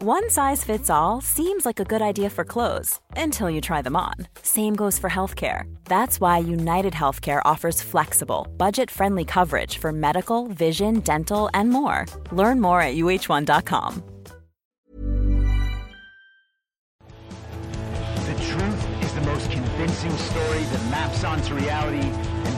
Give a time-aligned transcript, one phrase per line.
[0.00, 3.96] One size fits all seems like a good idea for clothes until you try them
[3.96, 4.14] on.
[4.42, 5.62] Same goes for healthcare.
[5.86, 12.06] That's why United Healthcare offers flexible, budget friendly coverage for medical, vision, dental, and more.
[12.30, 14.04] Learn more at uh1.com.
[18.24, 22.08] The truth is the most convincing story that maps onto reality,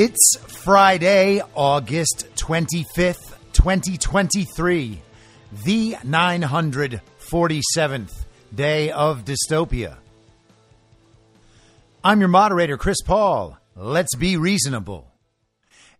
[0.00, 5.02] It's Friday, August 25th, 2023,
[5.64, 9.96] the 947th day of dystopia.
[12.04, 13.58] I'm your moderator, Chris Paul.
[13.74, 15.10] Let's be reasonable.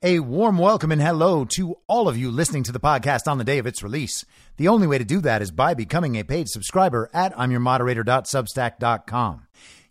[0.01, 3.43] A warm welcome and hello to all of you listening to the podcast on the
[3.43, 4.25] day of its release.
[4.59, 9.49] The only way to do that is by becoming a paid subscriber at I'mYourModerator.substack.com.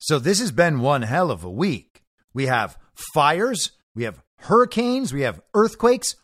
[0.00, 2.02] So this has been one hell of a week.
[2.32, 2.78] We have
[3.12, 6.16] fires, we have hurricanes, we have earthquakes,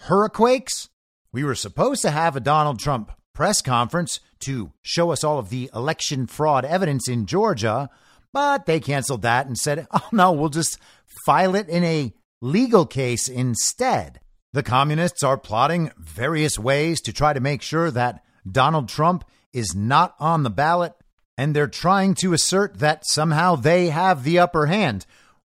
[0.00, 0.88] hurriquakes.
[1.32, 5.50] We were supposed to have a Donald Trump press conference to show us all of
[5.50, 7.88] the election fraud evidence in Georgia,
[8.32, 10.80] but they canceled that and said, oh no, we'll just
[11.24, 14.18] file it in a legal case instead.
[14.52, 19.76] The communists are plotting various ways to try to make sure that Donald Trump is
[19.76, 20.92] not on the ballot,
[21.36, 25.06] and they're trying to assert that somehow they have the upper hand.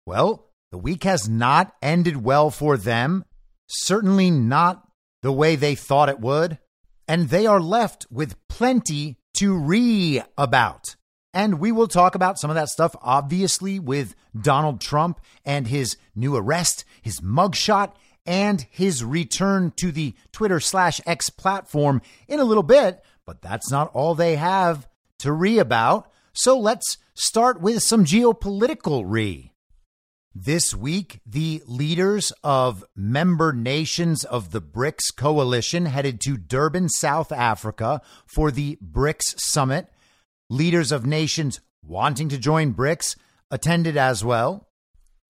[0.07, 3.25] Well, the week has not ended well for them,
[3.69, 4.87] certainly not
[5.23, 6.59] the way they thought it would,
[7.07, 10.97] and they are left with plenty to re about.
[11.35, 15.97] And we will talk about some of that stuff, obviously, with Donald Trump and his
[16.15, 17.93] new arrest, his mugshot,
[18.27, 23.03] and his return to the Twitter slash X platform in a little bit.
[23.25, 24.89] But that's not all they have
[25.19, 26.11] to re about.
[26.33, 29.53] So let's start with some geopolitical re.
[30.35, 37.33] This week, the leaders of member nations of the BRICS coalition headed to Durban, South
[37.33, 39.89] Africa for the BRICS summit.
[40.49, 43.17] Leaders of nations wanting to join BRICS
[43.51, 44.69] attended as well.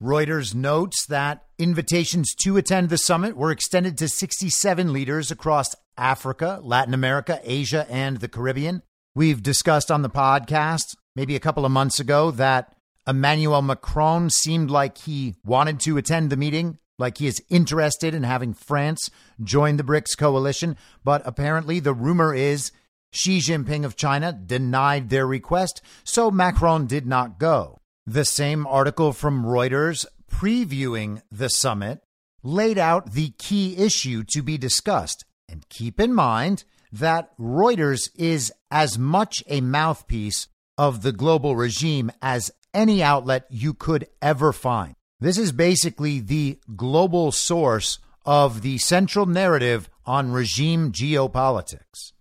[0.02, 6.60] Reuters notes that invitations to attend the summit were extended to 67 leaders across Africa,
[6.62, 8.82] Latin America, Asia, and the Caribbean.
[9.18, 14.70] We've discussed on the podcast maybe a couple of months ago that Emmanuel Macron seemed
[14.70, 19.10] like he wanted to attend the meeting, like he is interested in having France
[19.42, 22.70] join the BRICS coalition, but apparently the rumor is
[23.10, 27.80] Xi Jinping of China denied their request, so Macron did not go.
[28.06, 32.04] The same article from Reuters previewing the summit
[32.44, 35.24] laid out the key issue to be discussed.
[35.48, 36.62] And keep in mind
[36.92, 43.74] that Reuters is as much a mouthpiece of the global regime as any outlet you
[43.74, 44.94] could ever find.
[45.20, 52.12] This is basically the global source of the central narrative on regime geopolitics.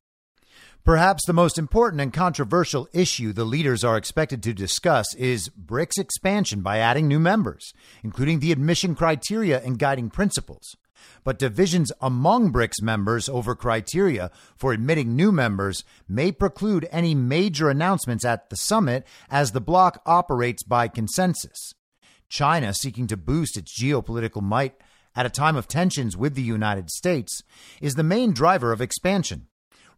[0.83, 5.99] Perhaps the most important and controversial issue the leaders are expected to discuss is BRICS
[5.99, 7.73] expansion by adding new members,
[8.03, 10.77] including the admission criteria and guiding principles.
[11.23, 17.69] But divisions among BRICS members over criteria for admitting new members may preclude any major
[17.69, 21.73] announcements at the summit as the bloc operates by consensus.
[22.29, 24.75] China, seeking to boost its geopolitical might
[25.15, 27.41] at a time of tensions with the United States,
[27.81, 29.47] is the main driver of expansion.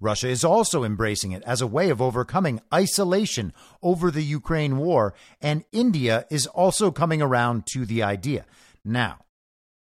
[0.01, 3.51] Russia is also embracing it as a way of overcoming isolation
[3.83, 8.45] over the Ukraine war, and India is also coming around to the idea.
[8.85, 9.19] Now,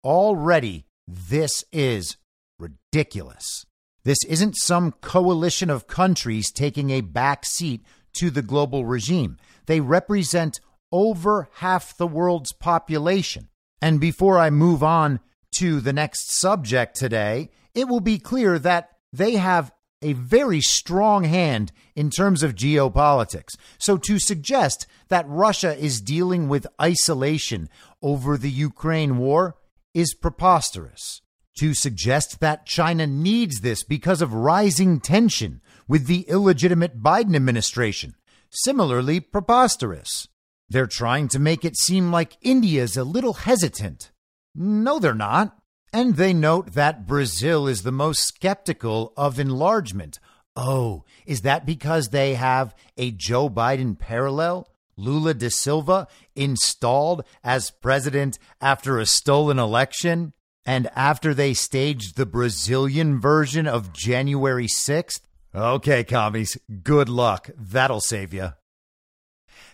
[0.03, 2.17] already this is
[2.57, 3.65] ridiculous.
[4.03, 9.37] This isn't some coalition of countries taking a back seat to the global regime.
[9.65, 10.59] They represent
[10.91, 13.49] over half the world's population.
[13.81, 15.19] And before I move on
[15.57, 19.71] to the next subject today, it will be clear that they have
[20.01, 23.55] a very strong hand in terms of geopolitics.
[23.77, 27.69] So to suggest that Russia is dealing with isolation
[28.01, 29.55] over the Ukraine war
[29.93, 31.21] is preposterous.
[31.59, 38.15] To suggest that China needs this because of rising tension with the illegitimate Biden administration,
[38.49, 40.29] similarly preposterous.
[40.69, 44.11] They're trying to make it seem like India's a little hesitant.
[44.55, 45.57] No, they're not.
[45.91, 50.19] And they note that Brazil is the most skeptical of enlargement.
[50.55, 54.69] Oh, is that because they have a Joe Biden parallel?
[54.97, 60.33] Lula da Silva installed as president after a stolen election
[60.65, 65.21] and after they staged the Brazilian version of January 6th?
[65.53, 67.49] Okay, commies, good luck.
[67.57, 68.53] That'll save you.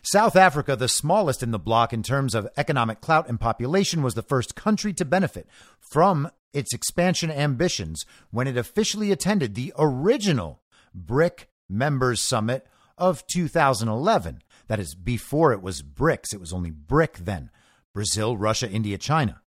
[0.02, 4.14] South Africa, the smallest in the bloc in terms of economic clout and population, was
[4.14, 5.48] the first country to benefit
[5.80, 10.62] from its expansion ambitions when it officially attended the original
[10.94, 12.66] BRIC Members Summit
[12.98, 14.42] of 2011.
[14.68, 17.52] That is, before it was BRICS, it was only BRIC then
[17.94, 19.42] Brazil, Russia, India, China.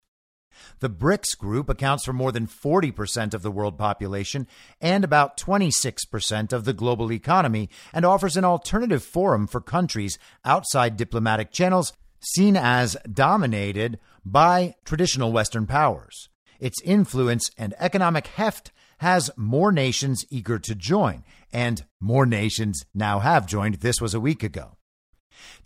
[0.81, 4.47] The BRICS group accounts for more than 40% of the world population
[4.81, 10.97] and about 26% of the global economy and offers an alternative forum for countries outside
[10.97, 16.29] diplomatic channels seen as dominated by traditional Western powers.
[16.59, 21.23] Its influence and economic heft has more nations eager to join,
[21.53, 23.77] and more nations now have joined.
[23.77, 24.77] This was a week ago.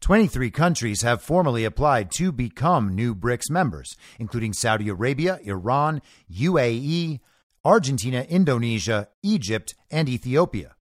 [0.01, 6.01] 23 countries have formally applied to become new BRICS members, including Saudi Arabia, Iran,
[6.33, 7.21] UAE,
[7.65, 10.75] Argentina, Indonesia, Egypt, and Ethiopia.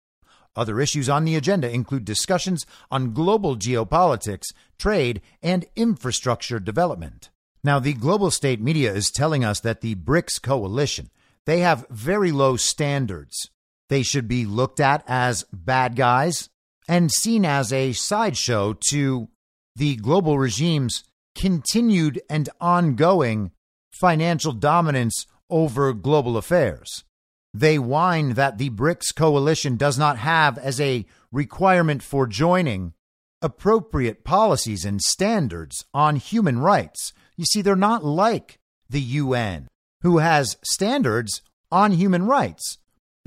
[0.56, 4.46] Other issues on the agenda include discussions on global geopolitics,
[4.80, 7.30] trade, and infrastructure development.
[7.64, 11.10] Now, the global state media is telling us that the BRICS coalition,
[11.46, 13.50] they have very low standards.
[13.90, 16.50] They should be looked at as bad guys
[16.88, 19.28] and seen as a sideshow to
[19.76, 21.04] the global regime's
[21.36, 23.52] continued and ongoing
[23.92, 27.04] financial dominance over global affairs.
[27.54, 32.94] They whine that the BRICS coalition does not have as a requirement for joining
[33.42, 37.14] appropriate policies and standards on human rights.
[37.36, 39.68] You see, they're not like the UN,
[40.02, 41.42] who has standards
[41.72, 42.78] on human rights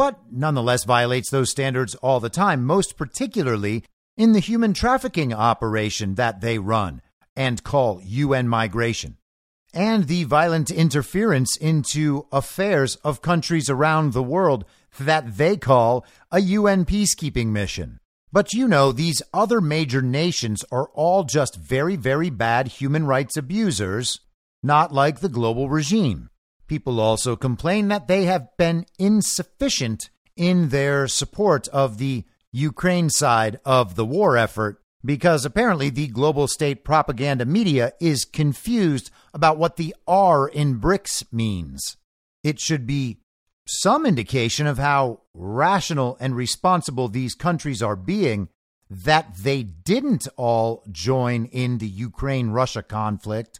[0.00, 3.84] but nonetheless violates those standards all the time, most particularly
[4.16, 7.02] in the human trafficking operation that they run
[7.36, 9.18] and call UN migration,
[9.74, 14.64] and the violent interference into affairs of countries around the world
[14.98, 18.00] that they call a UN peacekeeping mission.
[18.32, 23.36] But you know, these other major nations are all just very, very bad human rights
[23.36, 24.20] abusers,
[24.62, 26.30] not like the global regime.
[26.70, 32.22] People also complain that they have been insufficient in their support of the
[32.52, 39.10] Ukraine side of the war effort because apparently the global state propaganda media is confused
[39.34, 41.96] about what the R in BRICS means.
[42.44, 43.18] It should be
[43.66, 48.48] some indication of how rational and responsible these countries are being
[48.88, 53.58] that they didn't all join in the Ukraine Russia conflict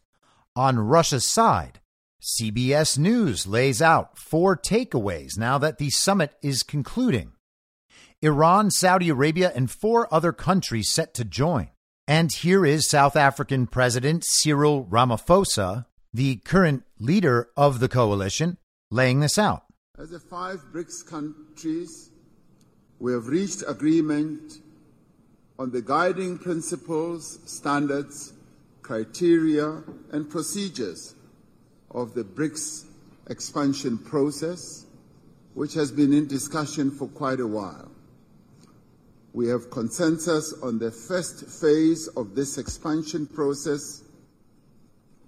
[0.55, 1.81] on Russia's side
[2.20, 7.32] CBS News lays out four takeaways now that the summit is concluding.
[8.20, 11.70] Iran, Saudi Arabia, and four other countries set to join.
[12.06, 18.58] And here is South African President Cyril Ramaphosa, the current leader of the coalition,
[18.90, 19.64] laying this out.
[19.98, 22.10] As the five BRICS countries,
[22.98, 24.58] we have reached agreement
[25.58, 28.34] on the guiding principles, standards,
[28.82, 31.14] criteria, and procedures
[31.90, 32.87] of the BRICS
[33.28, 34.87] expansion process,
[35.54, 37.90] which has been in discussion for quite a while.
[39.32, 44.02] We have consensus on the first phase of this expansion process,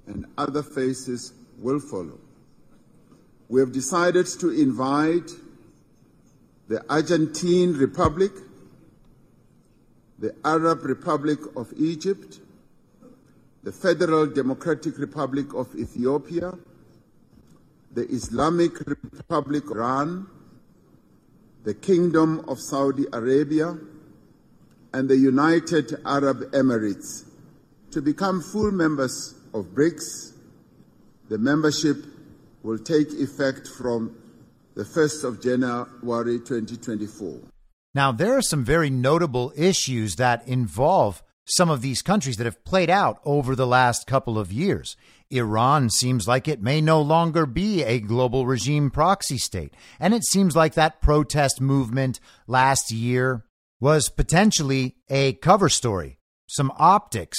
[0.07, 2.19] and other phases will follow.
[3.49, 5.31] We have decided to invite
[6.69, 8.33] the Argentine Republic,
[10.19, 12.41] the Arab Republic of Egypt,
[13.63, 16.53] the Federal Democratic Republic of Ethiopia,
[17.93, 20.27] the Islamic Republic of Iran,
[21.65, 23.77] the Kingdom of Saudi Arabia,
[24.93, 27.25] and the United Arab Emirates
[27.93, 30.33] to become full members of BRICS.
[31.29, 32.05] The membership
[32.63, 34.17] will take effect from
[34.75, 37.41] the 1st of January 2024.
[37.95, 42.65] Now, there are some very notable issues that involve some of these countries that have
[42.65, 44.97] played out over the last couple of years.
[45.31, 49.75] Iran seems like it may no longer be a global regime proxy state.
[49.99, 53.45] And it seems like that protest movement last year
[53.81, 57.39] was potentially a cover story, some optics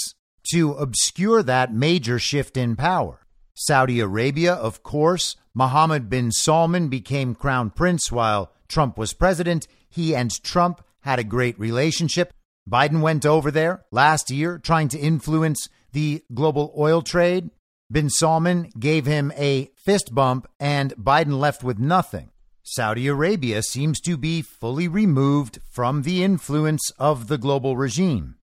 [0.51, 3.25] to obscure that major shift in power.
[3.55, 9.67] Saudi Arabia, of course, Mohammed bin Salman became crown prince while Trump was president.
[9.89, 12.34] He and Trump had a great relationship.
[12.70, 17.50] Biden went over there last year trying to influence the global oil trade.
[17.91, 22.32] Bin Salman gave him a fist bump, and Biden left with nothing.
[22.63, 28.36] Saudi Arabia seems to be fully removed from the influence of the global regime.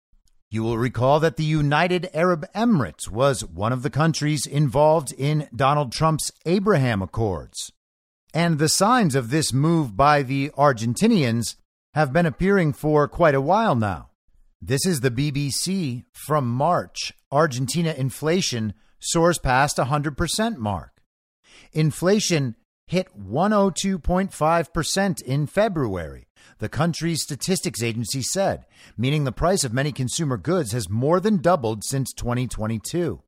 [0.50, 5.48] You will recall that the United Arab Emirates was one of the countries involved in
[5.54, 7.72] Donald Trump's Abraham Accords.
[8.34, 11.56] And the signs of this move by the Argentinians
[11.94, 14.09] have been appearing for quite a while now.
[14.62, 17.14] This is the BBC from March.
[17.32, 21.00] Argentina inflation soars past 100% mark.
[21.72, 26.26] Inflation hit 102.5% in February,
[26.58, 28.66] the country's statistics agency said,
[28.98, 33.22] meaning the price of many consumer goods has more than doubled since 2022.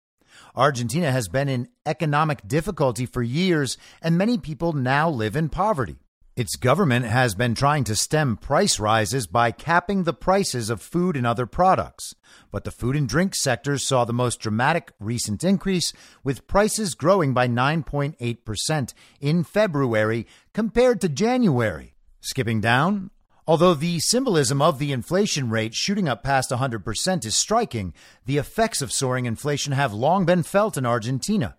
[0.54, 5.96] Argentina has been in economic difficulty for years, and many people now live in poverty.
[6.34, 11.14] Its government has been trying to stem price rises by capping the prices of food
[11.14, 12.14] and other products.
[12.50, 15.92] But the food and drink sectors saw the most dramatic recent increase,
[16.24, 21.94] with prices growing by 9.8% in February compared to January.
[22.22, 23.10] Skipping down,
[23.44, 27.92] Although the symbolism of the inflation rate shooting up past 100% is striking,
[28.24, 31.56] the effects of soaring inflation have long been felt in Argentina.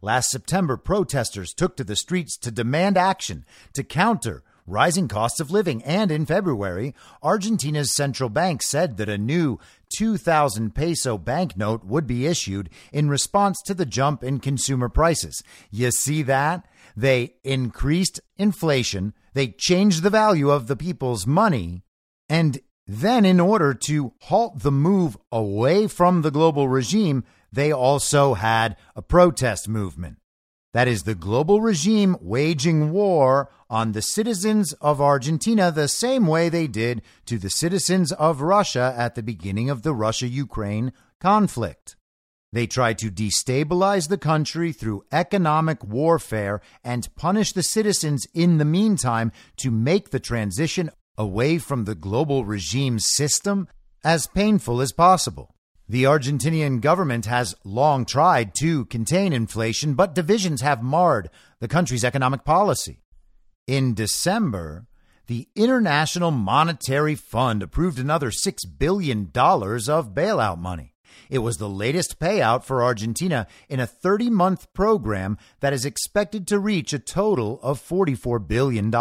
[0.00, 5.50] Last September, protesters took to the streets to demand action to counter rising costs of
[5.50, 5.82] living.
[5.84, 9.58] And in February, Argentina's central bank said that a new
[9.96, 15.42] 2,000 peso banknote would be issued in response to the jump in consumer prices.
[15.70, 16.66] You see that?
[16.96, 21.82] They increased inflation, they changed the value of the people's money,
[22.28, 27.24] and then, in order to halt the move away from the global regime,
[27.56, 30.18] they also had a protest movement.
[30.72, 36.50] That is the global regime waging war on the citizens of Argentina the same way
[36.50, 41.96] they did to the citizens of Russia at the beginning of the Russia Ukraine conflict.
[42.52, 48.66] They tried to destabilize the country through economic warfare and punish the citizens in the
[48.66, 53.66] meantime to make the transition away from the global regime system
[54.04, 55.55] as painful as possible.
[55.88, 62.04] The Argentinian government has long tried to contain inflation, but divisions have marred the country's
[62.04, 63.02] economic policy.
[63.68, 64.88] In December,
[65.28, 70.94] the International Monetary Fund approved another $6 billion of bailout money.
[71.30, 76.48] It was the latest payout for Argentina in a 30 month program that is expected
[76.48, 78.92] to reach a total of $44 billion.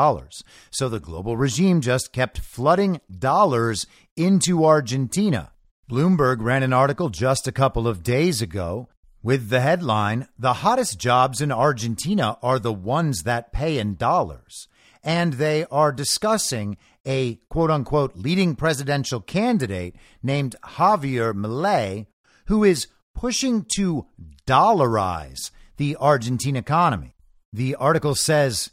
[0.69, 5.51] So the global regime just kept flooding dollars into Argentina.
[5.89, 8.89] Bloomberg ran an article just a couple of days ago
[9.21, 14.67] with the headline The hottest jobs in Argentina are the ones that pay in dollars.
[15.03, 22.07] And they are discussing a quote unquote leading presidential candidate named Javier Milei,
[22.47, 24.07] who is pushing to
[24.47, 27.15] dollarize the Argentine economy.
[27.53, 28.71] The article says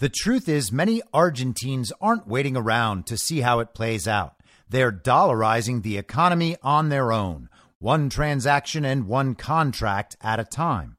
[0.00, 4.34] the truth is, many Argentines aren't waiting around to see how it plays out.
[4.70, 7.48] They're dollarizing the economy on their own,
[7.78, 10.96] one transaction and one contract at a time.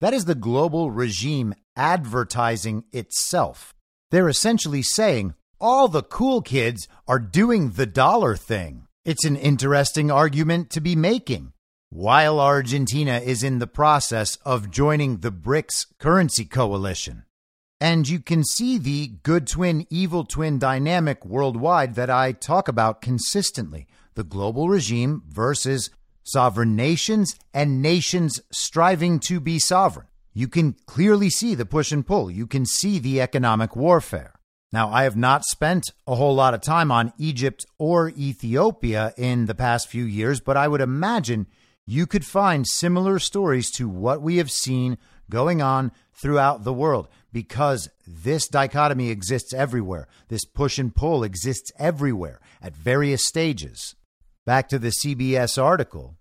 [0.00, 3.74] That is the global regime advertising itself.
[4.10, 8.86] They're essentially saying all the cool kids are doing the dollar thing.
[9.04, 11.52] It's an interesting argument to be making.
[11.90, 17.24] While Argentina is in the process of joining the BRICS currency coalition.
[17.80, 23.02] And you can see the good twin, evil twin dynamic worldwide that I talk about
[23.02, 25.90] consistently the global regime versus
[26.22, 30.06] sovereign nations and nations striving to be sovereign.
[30.32, 32.30] You can clearly see the push and pull.
[32.30, 34.32] You can see the economic warfare.
[34.72, 39.46] Now, I have not spent a whole lot of time on Egypt or Ethiopia in
[39.46, 41.46] the past few years, but I would imagine
[41.86, 44.98] you could find similar stories to what we have seen
[45.30, 50.08] going on throughout the world because this dichotomy exists everywhere.
[50.28, 53.94] This push and pull exists everywhere at various stages.
[54.44, 56.16] Back to the CBS article.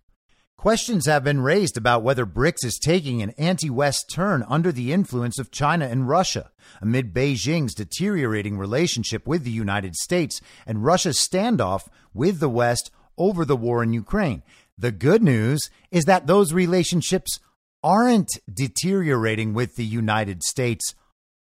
[0.58, 4.92] Questions have been raised about whether BRICS is taking an anti West turn under the
[4.92, 6.50] influence of China and Russia,
[6.82, 13.46] amid Beijing's deteriorating relationship with the United States and Russia's standoff with the West over
[13.46, 14.42] the war in Ukraine.
[14.78, 17.40] The good news is that those relationships
[17.86, 20.96] aren't deteriorating with the United States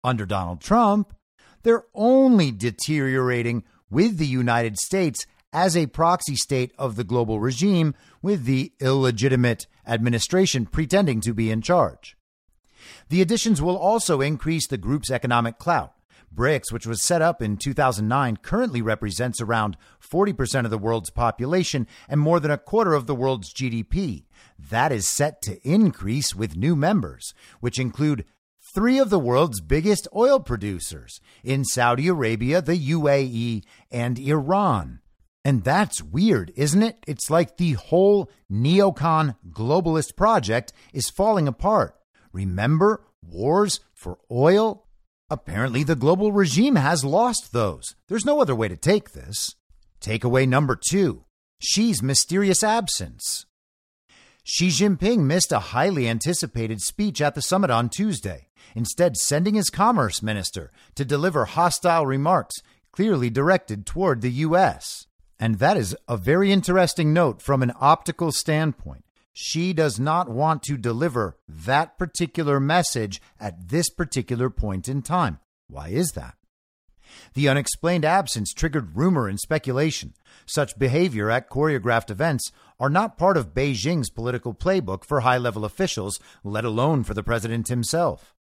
[0.02, 1.14] under Donald Trump.
[1.64, 7.94] They're only deteriorating with the United States as a proxy state of the global regime
[8.22, 12.16] with the illegitimate administration pretending to be in charge.
[13.10, 15.92] The additions will also increase the group's economic clout.
[16.34, 21.86] BRICS, which was set up in 2009, currently represents around 40% of the world's population
[22.08, 24.24] and more than a quarter of the world's GDP.
[24.58, 28.24] That is set to increase with new members, which include
[28.74, 35.00] three of the world's biggest oil producers in Saudi Arabia, the UAE, and Iran.
[35.44, 36.98] And that's weird, isn't it?
[37.06, 41.96] It's like the whole neocon globalist project is falling apart.
[42.32, 44.86] Remember wars for oil?
[45.30, 47.94] Apparently, the global regime has lost those.
[48.08, 49.54] There's no other way to take this.
[50.00, 51.24] Takeaway number two
[51.62, 53.46] Xi's mysterious absence.
[54.42, 59.70] Xi Jinping missed a highly anticipated speech at the summit on Tuesday, instead, sending his
[59.70, 62.56] commerce minister to deliver hostile remarks
[62.90, 65.06] clearly directed toward the U.S.
[65.38, 69.04] And that is a very interesting note from an optical standpoint.
[69.42, 75.38] Xi does not want to deliver that particular message at this particular point in time.
[75.66, 76.34] Why is that?
[77.32, 80.12] The unexplained absence triggered rumor and speculation.
[80.44, 85.64] Such behavior at choreographed events are not part of Beijing's political playbook for high level
[85.64, 88.34] officials, let alone for the president himself.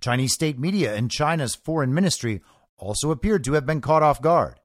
[0.00, 2.40] Chinese state media and China's foreign ministry
[2.78, 4.59] also appeared to have been caught off guard.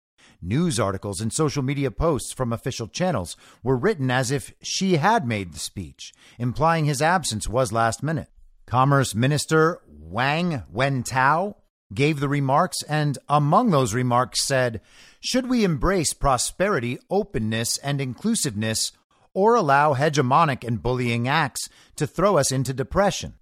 [0.45, 5.27] News articles and social media posts from official channels were written as if Xi had
[5.27, 8.27] made the speech, implying his absence was last minute.
[8.67, 11.55] Commerce Minister Wang Wentao
[11.95, 14.81] gave the remarks and among those remarks said,
[15.19, 18.91] Should we embrace prosperity, openness, and inclusiveness,
[19.33, 23.33] or allow hegemonic and bullying acts to throw us into depression?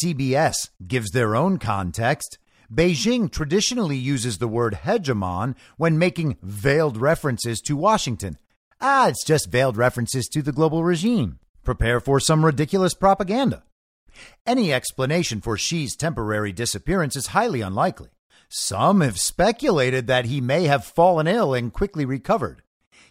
[0.00, 2.38] CBS gives their own context
[2.72, 8.36] Beijing traditionally uses the word hegemon when making veiled references to Washington.
[8.78, 11.38] Ah, it's just veiled references to the global regime.
[11.64, 13.62] Prepare for some ridiculous propaganda.
[14.44, 18.10] Any explanation for Xi's temporary disappearance is highly unlikely.
[18.50, 22.62] Some have speculated that he may have fallen ill and quickly recovered.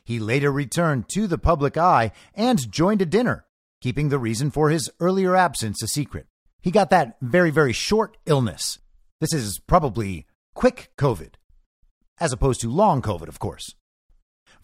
[0.03, 3.45] He later returned to the public eye and joined a dinner,
[3.81, 6.27] keeping the reason for his earlier absence a secret.
[6.61, 8.77] He got that very, very short illness
[9.19, 11.33] this is probably quick COVID,
[12.19, 13.73] as opposed to long COVID, of course.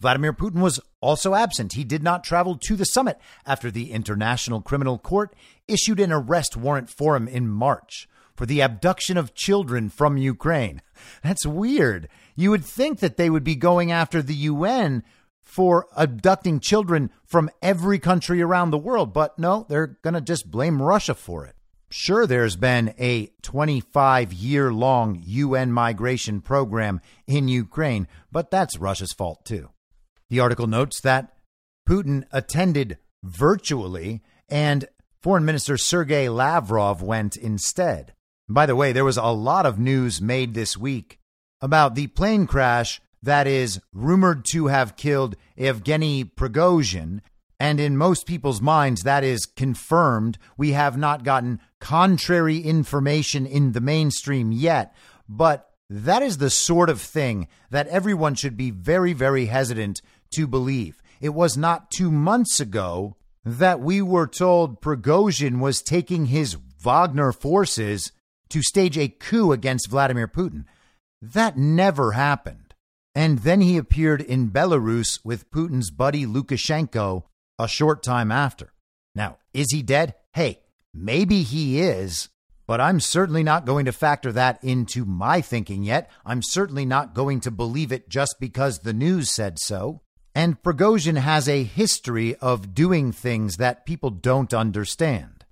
[0.00, 1.74] Vladimir Putin was also absent.
[1.74, 5.34] He did not travel to the summit after the International Criminal Court
[5.68, 10.82] issued an arrest warrant for him in March for the abduction of children from Ukraine.
[11.22, 12.08] That's weird.
[12.34, 15.04] You would think that they would be going after the UN
[15.42, 20.50] for abducting children from every country around the world, but no, they're going to just
[20.50, 21.54] blame Russia for it.
[21.96, 29.12] Sure, there's been a 25 year long UN migration program in Ukraine, but that's Russia's
[29.12, 29.70] fault too.
[30.28, 31.36] The article notes that
[31.88, 34.86] Putin attended virtually and
[35.22, 38.14] Foreign Minister Sergei Lavrov went instead.
[38.48, 41.20] By the way, there was a lot of news made this week
[41.60, 47.20] about the plane crash that is rumored to have killed Evgeny Prigozhin
[47.64, 50.36] And in most people's minds, that is confirmed.
[50.58, 54.94] We have not gotten contrary information in the mainstream yet,
[55.26, 60.02] but that is the sort of thing that everyone should be very, very hesitant
[60.34, 61.00] to believe.
[61.22, 67.32] It was not two months ago that we were told Prigozhin was taking his Wagner
[67.32, 68.12] forces
[68.50, 70.66] to stage a coup against Vladimir Putin.
[71.22, 72.74] That never happened.
[73.14, 77.22] And then he appeared in Belarus with Putin's buddy Lukashenko
[77.58, 78.72] a short time after.
[79.14, 80.14] Now, is he dead?
[80.32, 80.60] Hey,
[80.92, 82.28] maybe he is,
[82.66, 86.10] but I'm certainly not going to factor that into my thinking yet.
[86.24, 90.00] I'm certainly not going to believe it just because the news said so.
[90.34, 95.44] And Prigozhin has a history of doing things that people don't understand.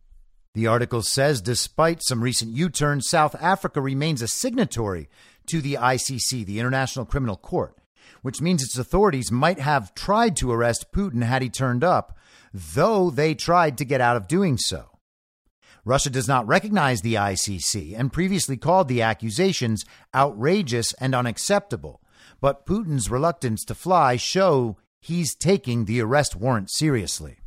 [0.54, 5.08] The article says despite some recent U turns, South Africa remains a signatory
[5.46, 7.76] to the ICC, the International Criminal Court,
[8.22, 12.16] which means its authorities might have tried to arrest Putin had he turned up,
[12.52, 14.88] though they tried to get out of doing so.
[15.84, 22.02] Russia does not recognize the ICC and previously called the accusations outrageous and unacceptable
[22.42, 27.38] but Putin's reluctance to fly show he's taking the arrest warrant seriously.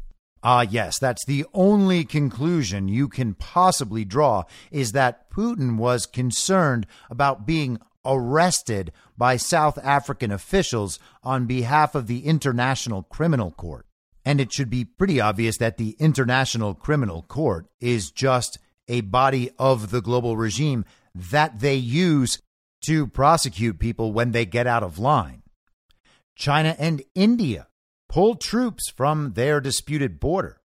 [0.41, 6.87] Ah, yes, that's the only conclusion you can possibly draw is that Putin was concerned
[7.09, 13.85] about being arrested by South African officials on behalf of the International Criminal Court.
[14.23, 19.51] And it should be pretty obvious that the International Criminal Court is just a body
[19.57, 22.39] of the global regime that they use
[22.85, 25.41] to prosecute people when they get out of line.
[26.35, 27.67] China and India
[28.09, 30.61] pulled troops from their disputed border.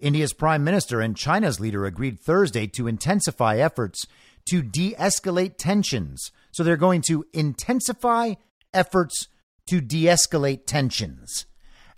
[0.00, 4.04] India's prime minister and China's leader agreed Thursday to intensify efforts
[4.50, 6.32] to de escalate tensions.
[6.52, 8.34] So they're going to intensify
[8.72, 9.28] efforts
[9.66, 11.46] to de escalate tensions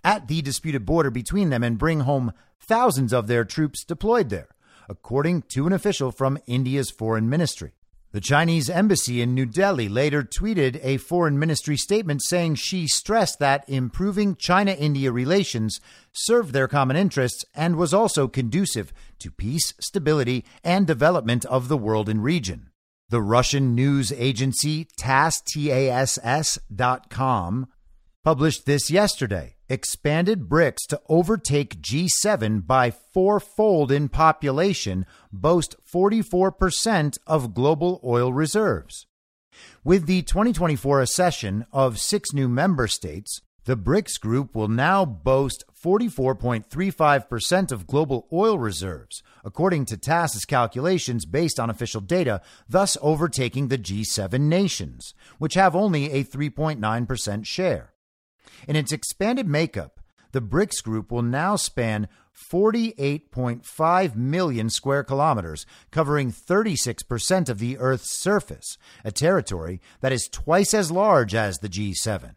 [0.03, 4.49] at the disputed border between them and bring home thousands of their troops deployed there,
[4.87, 7.73] according to an official from India's foreign ministry.
[8.11, 13.39] The Chinese embassy in New Delhi later tweeted a foreign ministry statement saying Xi stressed
[13.39, 15.81] that improving China India relations
[16.13, 21.75] served their common interests and was also conducive to peace, stability, and development of the
[21.75, 22.69] world and region.
[23.09, 26.57] The Russian news agency TASS, TASS.com
[28.23, 37.53] published this yesterday expanded BRICS to overtake G7 by fourfold in population, boast 44% of
[37.53, 39.05] global oil reserves.
[39.83, 45.63] With the 2024 accession of six new member states, the BRICS group will now boast
[45.83, 53.67] 44.35% of global oil reserves, according to TASS's calculations based on official data, thus overtaking
[53.67, 57.93] the G7 nations, which have only a 3.9% share.
[58.67, 59.99] In its expanded makeup,
[60.31, 62.07] the BRICS group will now span
[62.51, 70.73] 48.5 million square kilometers, covering 36% of the Earth's surface, a territory that is twice
[70.73, 72.35] as large as the G7.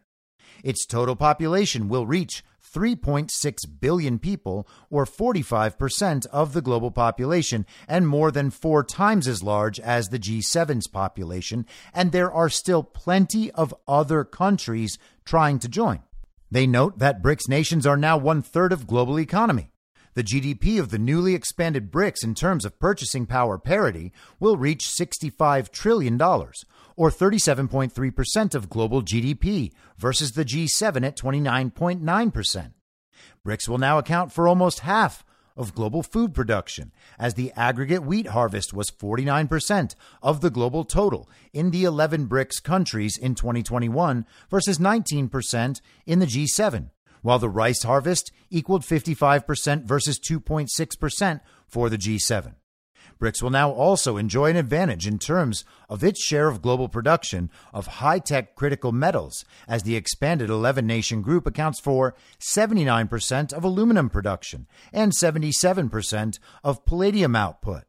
[0.63, 2.43] Its total population will reach
[2.73, 9.41] 3.6 billion people, or 45% of the global population, and more than four times as
[9.41, 11.65] large as the G7's population.
[11.93, 16.01] And there are still plenty of other countries trying to join.
[16.51, 19.71] They note that BRICS nations are now one third of global economy.
[20.15, 24.87] The GDP of the newly expanded BRICS in terms of purchasing power parity will reach
[24.87, 26.17] $65 trillion,
[26.99, 32.73] or 37.3% of global GDP, versus the G7 at 29.9%.
[33.45, 35.23] BRICS will now account for almost half
[35.55, 41.29] of global food production, as the aggregate wheat harvest was 49% of the global total
[41.53, 46.89] in the 11 BRICS countries in 2021 versus 19% in the G7,
[47.21, 52.55] while the rice harvest equaled 55% versus 2.6% for the G7.
[53.19, 57.49] BRICS will now also enjoy an advantage in terms of its share of global production
[57.73, 63.63] of high tech critical metals, as the expanded 11 nation group accounts for 79% of
[63.63, 67.83] aluminum production and 77% of palladium output.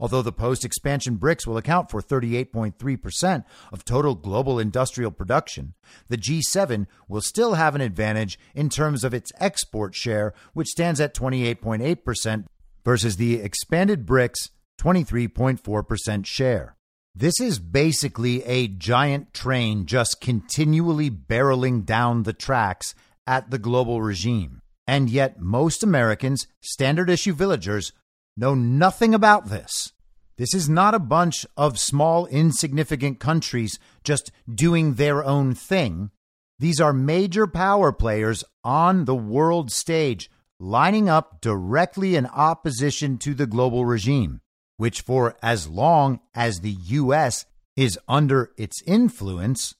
[0.00, 5.74] Although the post expansion BRICS will account for 38.3% of total global industrial production,
[6.08, 11.02] the G7 will still have an advantage in terms of its export share, which stands
[11.02, 12.46] at 28.8%
[12.82, 14.48] versus the expanded BRICS
[14.80, 16.76] 23.4% share.
[17.14, 22.94] This is basically a giant train just continually barreling down the tracks
[23.26, 24.62] at the global regime.
[24.86, 27.92] And yet, most Americans, standard issue villagers,
[28.36, 29.92] know nothing about this.
[30.38, 36.10] This is not a bunch of small, insignificant countries just doing their own thing.
[36.58, 43.34] These are major power players on the world stage lining up directly in opposition to
[43.34, 44.40] the global regime,
[44.80, 47.44] which for as long as the U.S.
[47.76, 49.74] is under its influence,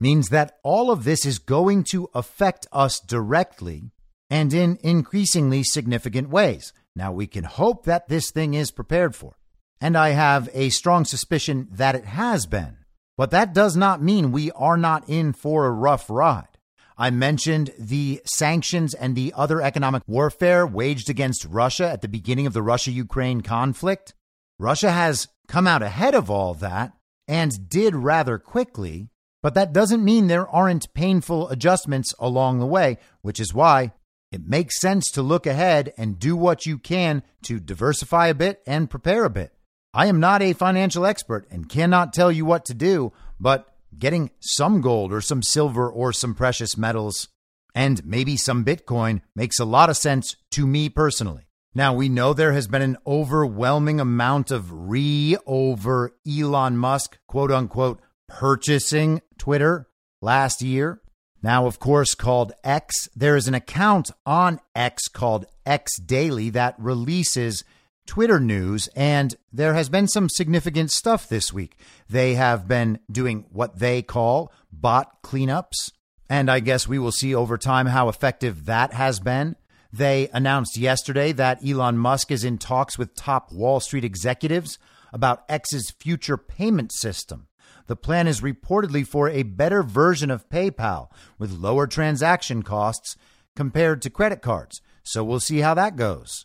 [0.00, 3.90] means that all of this is going to affect us directly
[4.30, 6.72] and in increasingly significant ways.
[6.94, 9.36] Now, we can hope that this thing is prepared for,
[9.80, 12.76] and I have a strong suspicion that it has been.
[13.16, 16.58] But that does not mean we are not in for a rough ride.
[16.96, 22.46] I mentioned the sanctions and the other economic warfare waged against Russia at the beginning
[22.46, 24.14] of the Russia Ukraine conflict.
[24.58, 26.92] Russia has come out ahead of all that
[27.26, 29.08] and did rather quickly,
[29.42, 33.92] but that doesn't mean there aren't painful adjustments along the way, which is why
[34.32, 38.62] it makes sense to look ahead and do what you can to diversify a bit
[38.66, 39.52] and prepare a bit.
[39.94, 44.30] I am not a financial expert and cannot tell you what to do, but getting
[44.40, 47.28] some gold or some silver or some precious metals
[47.74, 51.47] and maybe some Bitcoin makes a lot of sense to me personally.
[51.74, 57.52] Now, we know there has been an overwhelming amount of re over Elon Musk, quote
[57.52, 59.88] unquote, purchasing Twitter
[60.20, 61.00] last year.
[61.42, 63.08] Now, of course, called X.
[63.14, 67.62] There is an account on X called X Daily that releases
[68.06, 71.76] Twitter news, and there has been some significant stuff this week.
[72.08, 75.92] They have been doing what they call bot cleanups,
[76.28, 79.56] and I guess we will see over time how effective that has been.
[79.92, 84.78] They announced yesterday that Elon Musk is in talks with top Wall Street executives
[85.12, 87.48] about X's future payment system.
[87.86, 93.16] The plan is reportedly for a better version of PayPal with lower transaction costs
[93.56, 94.80] compared to credit cards.
[95.02, 96.44] So we'll see how that goes.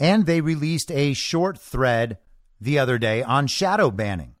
[0.00, 2.18] And they released a short thread
[2.60, 4.34] the other day on shadow banning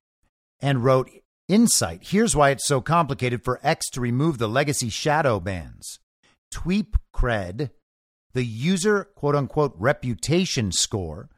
[0.60, 1.08] and wrote
[1.48, 2.00] Insight.
[2.04, 5.98] Here's why it's so complicated for X to remove the legacy shadow bans.
[6.52, 7.70] TweepCred,
[8.32, 11.28] the user quote unquote reputation score,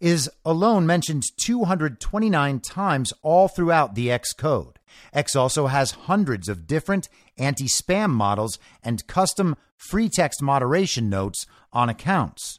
[0.00, 4.80] is alone mentioned 229 times all throughout the X code.
[5.12, 11.46] X also has hundreds of different anti spam models and custom free text moderation notes
[11.72, 12.58] on accounts.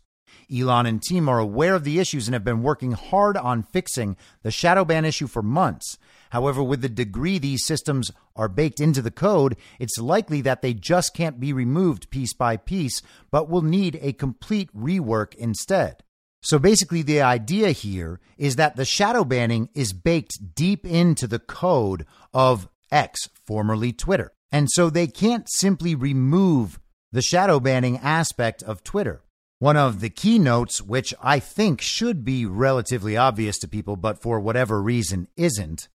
[0.53, 4.15] Elon and team are aware of the issues and have been working hard on fixing
[4.41, 5.97] the shadow ban issue for months.
[6.33, 10.73] However, with the degree these systems are baked into the code, it's likely that they
[10.73, 16.01] just can't be removed piece by piece, but will need a complete rework instead.
[16.41, 21.37] So basically, the idea here is that the shadow banning is baked deep into the
[21.37, 24.33] code of X, formerly Twitter.
[24.51, 26.79] And so they can't simply remove
[27.11, 29.21] the shadow banning aspect of Twitter.
[29.59, 34.39] One of the keynotes, which I think should be relatively obvious to people, but for
[34.39, 35.89] whatever reason isn't,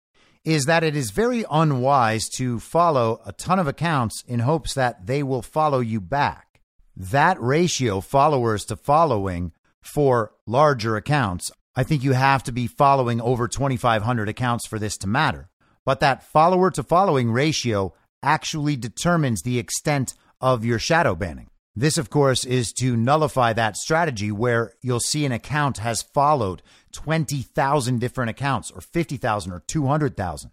[0.46, 5.04] is that it is very unwise to follow a ton of accounts in hopes that
[5.04, 6.60] they will follow you back.
[6.96, 9.50] That ratio, followers to following,
[9.82, 11.50] for larger accounts.
[11.74, 15.50] I think you have to be following over 2,500 accounts for this to matter.
[15.84, 21.50] But that follower to following ratio actually determines the extent of your shadow banning.
[21.78, 26.62] This, of course, is to nullify that strategy where you'll see an account has followed
[26.92, 30.50] 20,000 different accounts or 50,000 or 200,000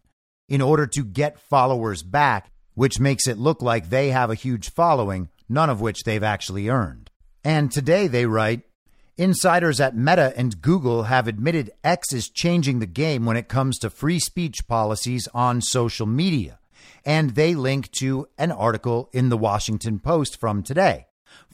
[0.50, 4.70] in order to get followers back, which makes it look like they have a huge
[4.72, 7.10] following, none of which they've actually earned.
[7.42, 8.64] And today they write,
[9.16, 13.80] Insiders at Meta and Google have admitted X is changing the game when it comes
[13.80, 16.60] to free speech policies on social media.
[17.06, 21.06] And they link to an article in the Washington Post from today.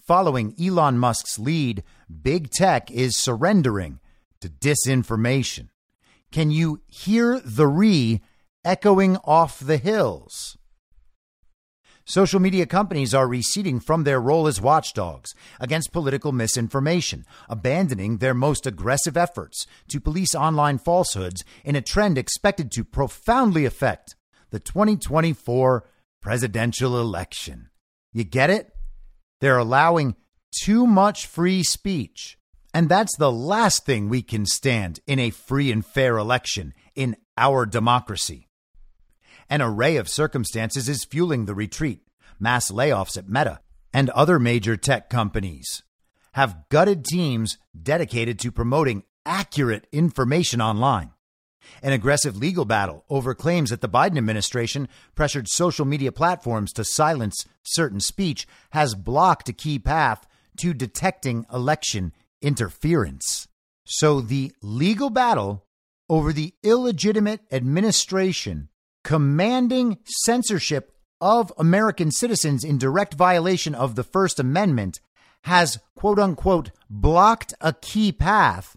[0.10, 1.84] Following Elon Musk's lead,
[2.24, 4.00] big tech is surrendering
[4.42, 5.70] to disinformation.
[6.32, 8.20] Can you hear the re
[8.66, 10.58] echoing off the hills?
[12.06, 18.34] Social media companies are receding from their role as watchdogs against political misinformation, abandoning their
[18.34, 24.16] most aggressive efforts to police online falsehoods in a trend expected to profoundly affect
[24.50, 25.88] the 2024
[26.20, 27.70] presidential election.
[28.12, 28.72] You get it?
[29.40, 30.16] They're allowing
[30.52, 32.38] too much free speech.
[32.74, 37.16] And that's the last thing we can stand in a free and fair election in
[37.38, 38.48] our democracy.
[39.50, 42.02] An array of circumstances is fueling the retreat.
[42.40, 43.60] Mass layoffs at Meta
[43.92, 45.84] and other major tech companies
[46.34, 51.12] have gutted teams dedicated to promoting accurate information online.
[51.82, 56.84] An aggressive legal battle over claims that the Biden administration pressured social media platforms to
[56.84, 60.28] silence certain speech has blocked a key path
[60.60, 63.48] to detecting election interference.
[63.86, 65.66] So the legal battle
[66.10, 68.70] over the illegitimate administration
[69.04, 70.92] commanding censorship
[71.22, 75.00] of American citizens in direct violation of the First Amendment
[75.44, 78.76] has quote unquote blocked a key path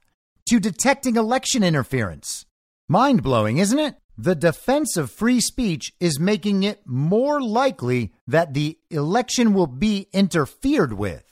[0.48, 2.46] to detecting election interference.
[2.88, 3.94] Mind blowing, isn't it?
[4.18, 10.08] The defense of free speech is making it more likely that the election will be
[10.12, 11.24] interfered with.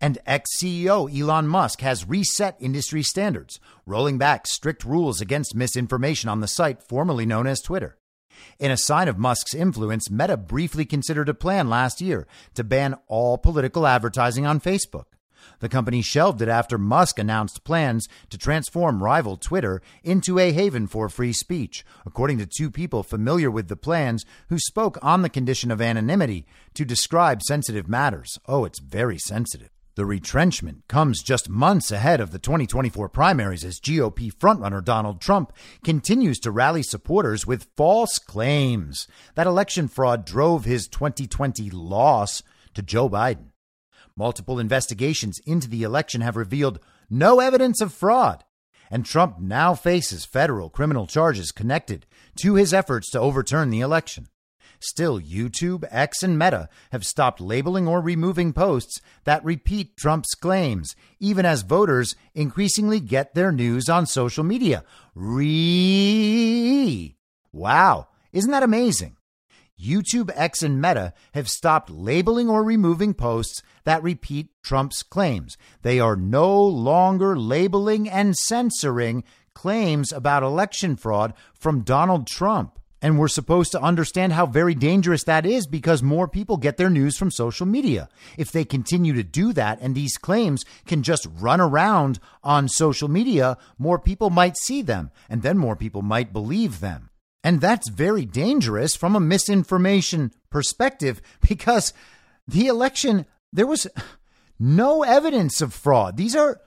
[0.00, 6.28] And X CEO Elon Musk has reset industry standards, rolling back strict rules against misinformation
[6.28, 7.96] on the site formerly known as Twitter.
[8.58, 12.94] In a sign of Musk's influence, Meta briefly considered a plan last year to ban
[13.08, 15.06] all political advertising on Facebook.
[15.60, 20.86] The company shelved it after Musk announced plans to transform rival Twitter into a haven
[20.86, 25.28] for free speech, according to two people familiar with the plans who spoke on the
[25.28, 28.38] condition of anonymity to describe sensitive matters.
[28.46, 29.70] Oh, it's very sensitive.
[29.98, 35.52] The retrenchment comes just months ahead of the 2024 primaries as GOP frontrunner Donald Trump
[35.82, 42.82] continues to rally supporters with false claims that election fraud drove his 2020 loss to
[42.82, 43.46] Joe Biden.
[44.18, 48.42] Multiple investigations into the election have revealed no evidence of fraud,
[48.90, 52.04] and Trump now faces federal criminal charges connected
[52.40, 54.26] to his efforts to overturn the election.
[54.80, 60.96] Still, YouTube, X, and Meta have stopped labeling or removing posts that repeat Trump's claims,
[61.20, 64.82] even as voters increasingly get their news on social media.
[65.14, 67.16] Re.
[67.52, 68.08] Wow.
[68.32, 69.17] Isn't that amazing?
[69.78, 75.56] YouTube, X, and Meta have stopped labeling or removing posts that repeat Trump's claims.
[75.82, 82.78] They are no longer labeling and censoring claims about election fraud from Donald Trump.
[83.00, 86.90] And we're supposed to understand how very dangerous that is because more people get their
[86.90, 88.08] news from social media.
[88.36, 93.08] If they continue to do that and these claims can just run around on social
[93.08, 97.10] media, more people might see them and then more people might believe them.
[97.44, 101.92] And that's very dangerous from a misinformation perspective because
[102.46, 103.86] the election, there was
[104.58, 106.16] no evidence of fraud.
[106.16, 106.60] These are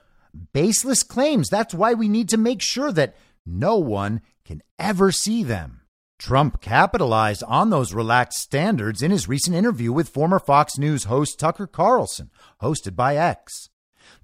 [0.52, 1.48] baseless claims.
[1.48, 5.82] That's why we need to make sure that no one can ever see them.
[6.18, 11.38] Trump capitalized on those relaxed standards in his recent interview with former Fox News host
[11.38, 12.30] Tucker Carlson,
[12.62, 13.70] hosted by X.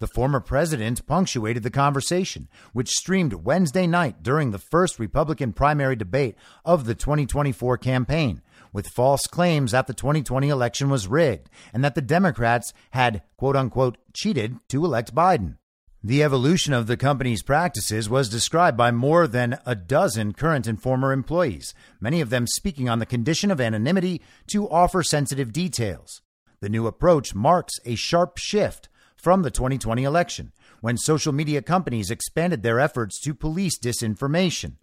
[0.00, 5.96] The former president punctuated the conversation, which streamed Wednesday night during the first Republican primary
[5.96, 8.40] debate of the 2024 campaign,
[8.72, 13.56] with false claims that the 2020 election was rigged and that the Democrats had, quote
[13.56, 15.56] unquote, cheated to elect Biden.
[16.04, 20.80] The evolution of the company's practices was described by more than a dozen current and
[20.80, 26.22] former employees, many of them speaking on the condition of anonymity to offer sensitive details.
[26.60, 32.10] The new approach marks a sharp shift from the 2020 election, when social media companies
[32.10, 34.76] expanded their efforts to police disinformation,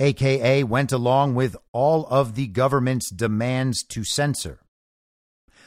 [0.00, 4.60] aka went along with all of the government's demands to censor.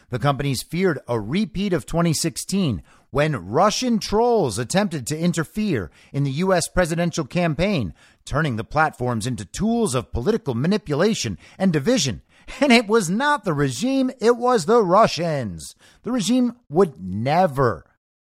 [0.10, 6.32] The companies feared a repeat of 2016 when Russian trolls attempted to interfere in the
[6.32, 6.68] U.S.
[6.68, 7.94] presidential campaign,
[8.26, 12.22] turning the platforms into tools of political manipulation and division.
[12.60, 15.76] And it was not the regime, it was the Russians.
[16.04, 17.86] The regime would never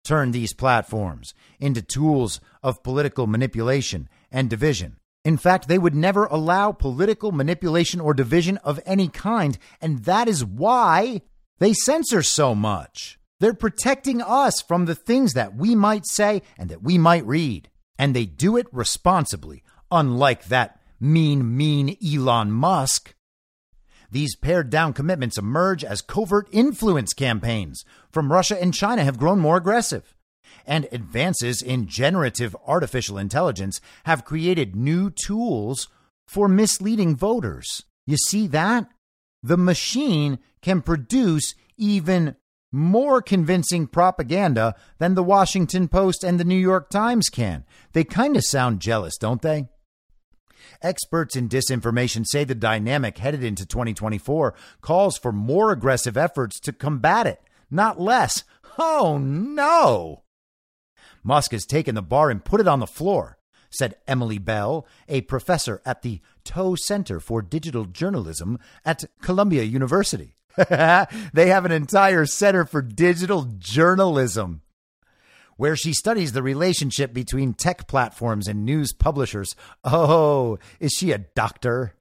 [0.10, 4.96] turn these platforms into tools of political manipulation and division.
[5.24, 10.28] In fact, they would never allow political manipulation or division of any kind, and that
[10.28, 11.22] is why
[11.60, 13.20] they censor so much.
[13.40, 17.70] They're protecting us from the things that we might say and that we might read.
[18.00, 23.14] And they do it responsibly, unlike that mean, mean Elon Musk.
[24.12, 29.40] These pared down commitments emerge as covert influence campaigns from Russia and China have grown
[29.40, 30.16] more aggressive.
[30.66, 35.88] And advances in generative artificial intelligence have created new tools
[36.28, 37.84] for misleading voters.
[38.06, 38.88] You see that?
[39.42, 42.36] The machine can produce even
[42.72, 47.66] more convincing propaganda than the Washington Post and the New York Times can.
[47.94, 49.70] They kind of sound jealous, don't they?
[50.82, 56.74] Experts in disinformation say the dynamic headed into 2024 calls for more aggressive efforts to
[56.74, 58.44] combat it, not less.
[58.78, 60.24] Oh no!
[61.24, 63.40] Musk has taken the bar and put it on the floor
[63.70, 70.36] said Emily Bell, a professor at the Tow Center for Digital Journalism at Columbia University.
[70.58, 74.62] they have an entire Center for Digital Journalism
[75.60, 79.58] where she studies the relationship between tech platforms and news publishers.
[79.84, 81.96] Oh, is she a doctor?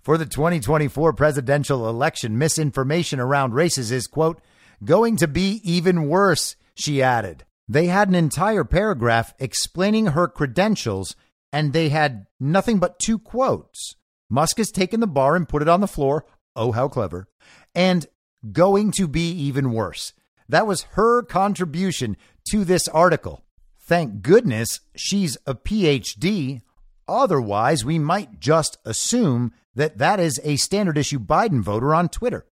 [0.00, 4.40] For the 2024 presidential election, misinformation around races is, quote,
[4.82, 7.44] going to be even worse, she added.
[7.68, 11.16] They had an entire paragraph explaining her credentials,
[11.52, 13.94] and they had nothing but two quotes.
[14.30, 16.24] Musk has taken the bar and put it on the floor.
[16.56, 17.28] Oh, how clever.
[17.74, 18.06] And
[18.52, 20.14] going to be even worse.
[20.48, 22.16] That was her contribution
[22.50, 23.44] to this article.
[23.78, 26.62] Thank goodness she's a PhD.
[27.06, 32.46] Otherwise, we might just assume that that is a standard issue Biden voter on Twitter.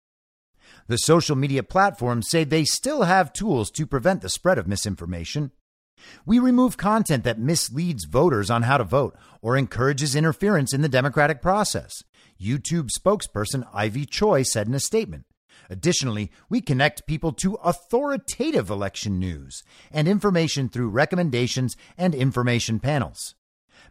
[0.88, 5.52] The social media platforms say they still have tools to prevent the spread of misinformation.
[6.26, 10.90] We remove content that misleads voters on how to vote or encourages interference in the
[10.90, 12.04] democratic process.
[12.42, 15.26] YouTube spokesperson Ivy Choi said in a statement.
[15.70, 23.36] Additionally, we connect people to authoritative election news and information through recommendations and information panels.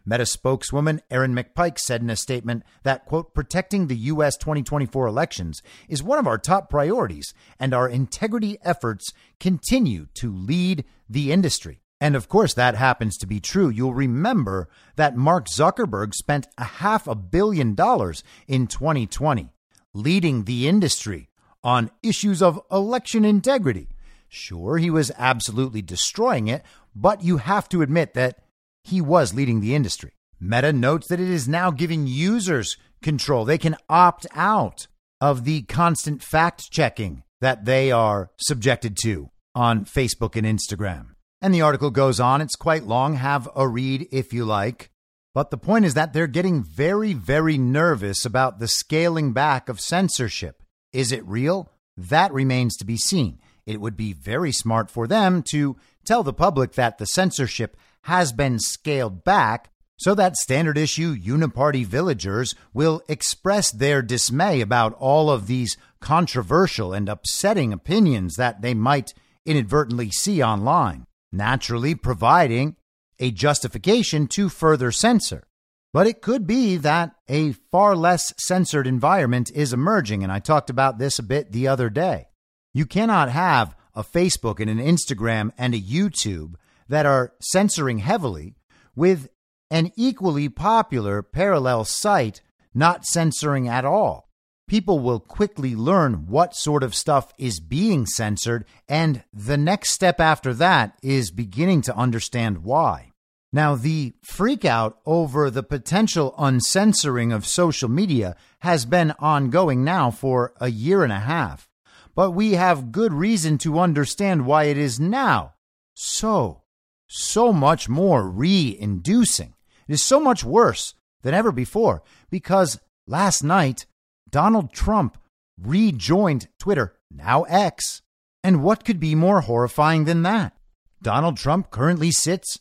[0.05, 4.37] Meta spokeswoman Erin McPike said in a statement that, quote, protecting the U.S.
[4.37, 10.83] 2024 elections is one of our top priorities, and our integrity efforts continue to lead
[11.09, 11.81] the industry.
[12.01, 13.69] And of course, that happens to be true.
[13.69, 19.49] You'll remember that Mark Zuckerberg spent a half a billion dollars in 2020
[19.93, 21.28] leading the industry
[21.63, 23.89] on issues of election integrity.
[24.27, 26.63] Sure, he was absolutely destroying it,
[26.95, 28.39] but you have to admit that
[28.83, 30.13] he was leading the industry.
[30.39, 33.43] Meta notes that it is now giving users control.
[33.43, 34.87] They can opt out
[35.19, 41.07] of the constant fact checking that they are subjected to on Facebook and Instagram.
[41.41, 42.41] And the article goes on.
[42.41, 43.15] It's quite long.
[43.15, 44.91] Have a read if you like.
[45.33, 49.79] But the point is that they're getting very, very nervous about the scaling back of
[49.79, 50.58] censorship.
[50.93, 51.71] Is it real?
[51.97, 53.39] That remains to be seen.
[53.65, 58.31] It would be very smart for them to tell the public that the censorship has
[58.31, 65.29] been scaled back so that standard issue uniparty villagers will express their dismay about all
[65.29, 69.13] of these controversial and upsetting opinions that they might
[69.45, 72.75] inadvertently see online naturally providing
[73.19, 75.43] a justification to further censor.
[75.91, 80.69] But it could be that a far less censored environment is emerging, and I talked
[80.69, 82.27] about this a bit the other day.
[82.73, 86.55] You cannot have a Facebook and an Instagram and a YouTube
[86.87, 88.55] that are censoring heavily
[88.95, 89.29] with
[89.71, 92.41] an equally popular parallel site
[92.73, 94.29] not censoring at all
[94.69, 100.21] people will quickly learn what sort of stuff is being censored, and the next step
[100.21, 103.08] after that is beginning to understand why.
[103.51, 110.53] Now, the freakout over the potential uncensoring of social media has been ongoing now for
[110.61, 111.67] a year and a half,
[112.13, 115.55] but we have good reason to understand why it is now
[115.95, 116.61] so,
[117.07, 119.55] so much more re inducing.
[119.87, 120.93] It is so much worse
[121.23, 123.87] than ever before because last night
[124.29, 125.17] Donald Trump
[125.59, 128.03] rejoined Twitter, now X.
[128.43, 130.53] And what could be more horrifying than that?
[131.01, 132.59] Donald Trump currently sits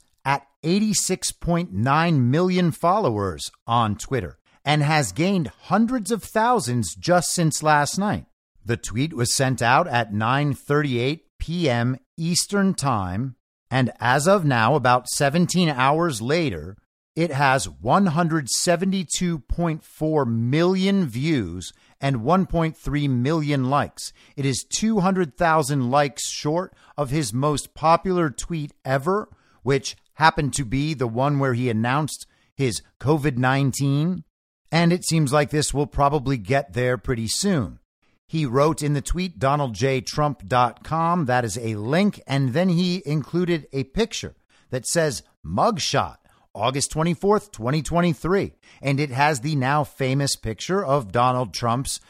[0.65, 8.25] 86.9 million followers on Twitter and has gained hundreds of thousands just since last night.
[8.65, 11.97] The tweet was sent out at 9:38 p.m.
[12.17, 13.37] Eastern Time,
[13.71, 16.77] and as of now about 17 hours later,
[17.17, 24.13] it has 172.4 million views and 1.3 million likes.
[24.37, 29.29] It is 200,000 likes short of his most popular tweet ever,
[29.63, 34.25] which happened to be the one where he announced his COVID 19.
[34.71, 37.79] And it seems like this will probably get there pretty soon.
[38.27, 41.25] He wrote in the tweet, DonaldJTrump.com.
[41.25, 42.21] That is a link.
[42.27, 44.35] And then he included a picture
[44.69, 46.17] that says mugshot
[46.55, 48.53] August 24th, 2023.
[48.83, 52.01] And it has the now famous picture of Donald Trump's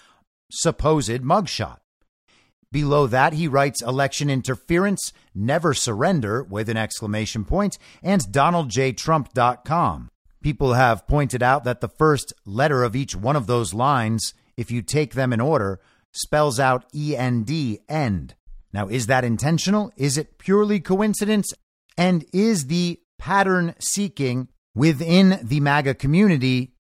[0.50, 1.77] supposed mugshot.
[2.70, 10.10] Below that, he writes election interference, never surrender with an exclamation point, and DonaldJTrump.com.
[10.42, 14.70] People have pointed out that the first letter of each one of those lines, if
[14.70, 15.80] you take them in order,
[16.12, 18.34] spells out END, end.
[18.72, 19.90] Now, is that intentional?
[19.96, 21.52] Is it purely coincidence?
[21.96, 26.72] And is the pattern seeking within the MAGA community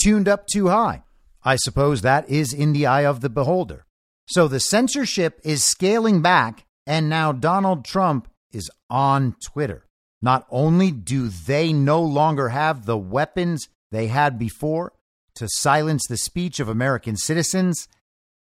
[0.00, 1.02] tuned up too high.
[1.44, 3.84] I suppose that is in the eye of the beholder.
[4.28, 9.86] So the censorship is scaling back, and now Donald Trump is on Twitter.
[10.20, 14.92] Not only do they no longer have the weapons they had before
[15.36, 17.88] to silence the speech of American citizens,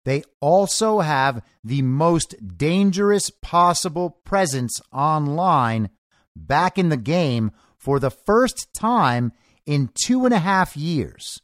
[0.05, 5.89] they also have the most dangerous possible presence online
[6.35, 9.31] back in the game for the first time
[9.67, 11.39] in two and a half years.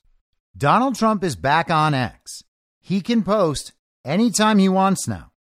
[0.58, 2.44] Donald Trump is back on X.
[2.80, 3.74] He can post
[4.06, 5.32] anytime he wants now.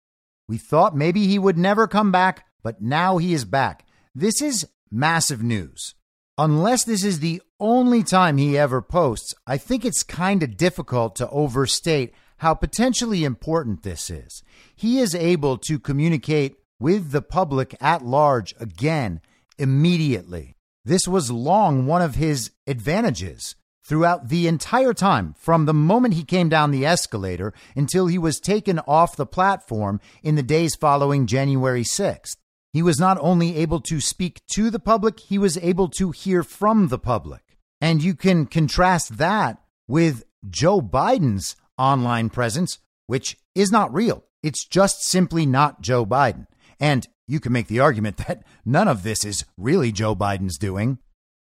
[0.47, 3.85] We thought maybe he would never come back, but now he is back.
[4.13, 5.95] This is massive news.
[6.37, 11.15] Unless this is the only time he ever posts, I think it's kind of difficult
[11.17, 14.41] to overstate how potentially important this is.
[14.75, 19.21] He is able to communicate with the public at large again
[19.59, 20.55] immediately.
[20.83, 23.55] This was long one of his advantages
[23.91, 28.39] throughout the entire time, from the moment he came down the escalator until he was
[28.39, 32.37] taken off the platform in the days following January 6th.
[32.71, 36.41] He was not only able to speak to the public, he was able to hear
[36.41, 37.41] from the public.
[37.81, 44.23] And you can contrast that with Joe Biden's online presence, which is not real.
[44.41, 46.47] It's just simply not Joe Biden.
[46.79, 50.99] And you can make the argument that none of this is really Joe Biden's doing.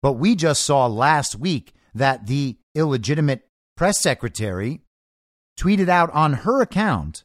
[0.00, 4.80] But we just saw last week that the illegitimate press secretary
[5.58, 7.24] tweeted out on her account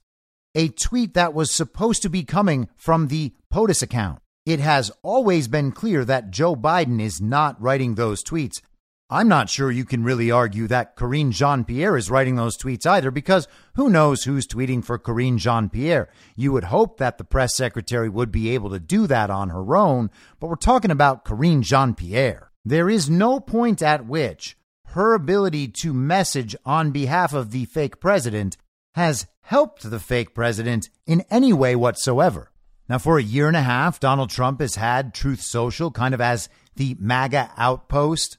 [0.55, 4.19] a tweet that was supposed to be coming from the POTUS account.
[4.45, 8.61] It has always been clear that Joe Biden is not writing those tweets.
[9.09, 12.85] I'm not sure you can really argue that Karine Jean Pierre is writing those tweets
[12.85, 16.09] either, because who knows who's tweeting for Karine Jean Pierre?
[16.35, 19.77] You would hope that the press secretary would be able to do that on her
[19.77, 20.09] own,
[20.39, 22.51] but we're talking about Karine Jean Pierre.
[22.67, 24.57] There is no point at which
[24.87, 28.57] her ability to message on behalf of the fake president
[28.93, 32.51] has helped the fake president in any way whatsoever.
[32.89, 36.19] Now, for a year and a half, Donald Trump has had Truth Social kind of
[36.19, 38.37] as the MAGA outpost.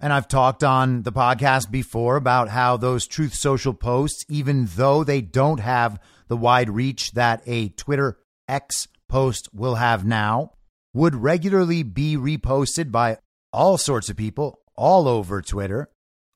[0.00, 5.04] And I've talked on the podcast before about how those Truth Social posts, even though
[5.04, 8.18] they don't have the wide reach that a Twitter
[8.48, 10.54] X post will have now,
[10.92, 13.18] would regularly be reposted by
[13.52, 15.88] all sorts of people all over Twitter,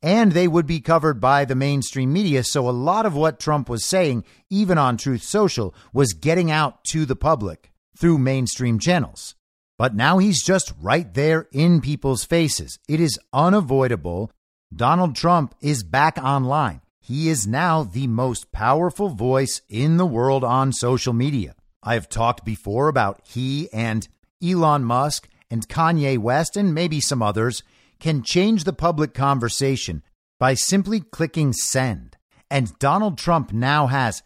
[0.03, 2.43] and they would be covered by the mainstream media.
[2.43, 6.83] So a lot of what Trump was saying, even on Truth Social, was getting out
[6.91, 9.35] to the public through mainstream channels.
[9.79, 12.79] But now he's just right there in people's faces.
[12.89, 14.31] It is unavoidable.
[14.75, 16.81] Donald Trump is back online.
[17.01, 21.55] He is now the most powerful voice in the world on social media.
[21.83, 24.07] I have talked before about he and
[24.43, 27.63] Elon Musk and Kanye West and maybe some others
[28.01, 30.03] can change the public conversation
[30.41, 32.17] by simply clicking send.
[32.51, 34.23] And Donald Trump now has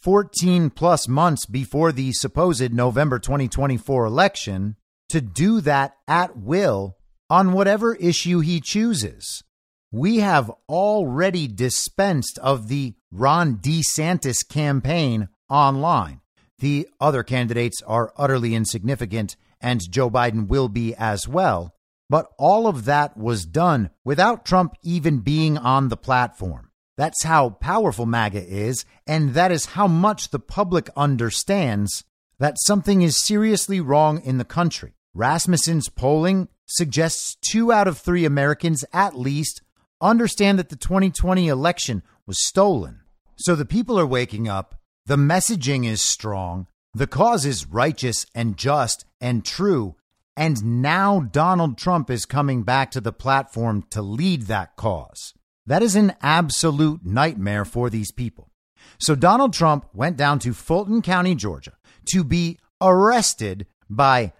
[0.00, 4.76] 14 plus months before the supposed November 2024 election
[5.08, 6.96] to do that at will
[7.28, 9.42] on whatever issue he chooses.
[9.90, 16.20] We have already dispensed of the Ron DeSantis campaign online.
[16.60, 21.74] The other candidates are utterly insignificant and Joe Biden will be as well.
[22.10, 26.70] But all of that was done without Trump even being on the platform.
[26.96, 32.04] That's how powerful MAGA is, and that is how much the public understands
[32.38, 34.94] that something is seriously wrong in the country.
[35.14, 39.62] Rasmussen's polling suggests two out of three Americans, at least,
[40.00, 43.00] understand that the 2020 election was stolen.
[43.36, 48.56] So the people are waking up, the messaging is strong, the cause is righteous and
[48.56, 49.96] just and true.
[50.36, 55.34] And now Donald Trump is coming back to the platform to lead that cause.
[55.66, 58.50] That is an absolute nightmare for these people.
[58.98, 61.72] So Donald Trump went down to Fulton County, Georgia
[62.06, 64.32] to be arrested by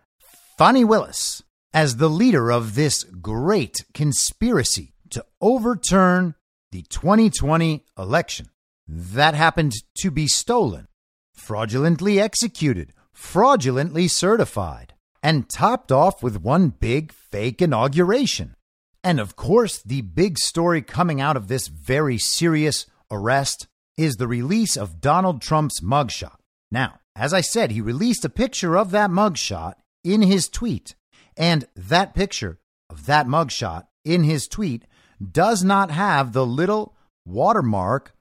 [0.57, 1.43] Fani Willis
[1.75, 6.35] as the leader of this great conspiracy to overturn
[6.73, 8.49] the 2020 election.
[8.87, 10.89] That happened to be stolen
[11.35, 14.95] fraudulently executed, fraudulently certified,
[15.25, 18.55] and topped off with one big fake inauguration.
[19.03, 23.67] And of course, the big story coming out of this very serious arrest
[23.99, 26.37] is the release of Donald Trump's mugshot.
[26.71, 30.95] Now, as I said, he released a picture of that mugshot in his tweet,
[31.37, 34.85] and that picture of that mugshot in his tweet
[35.21, 36.95] does not have the little
[37.27, 38.15] watermark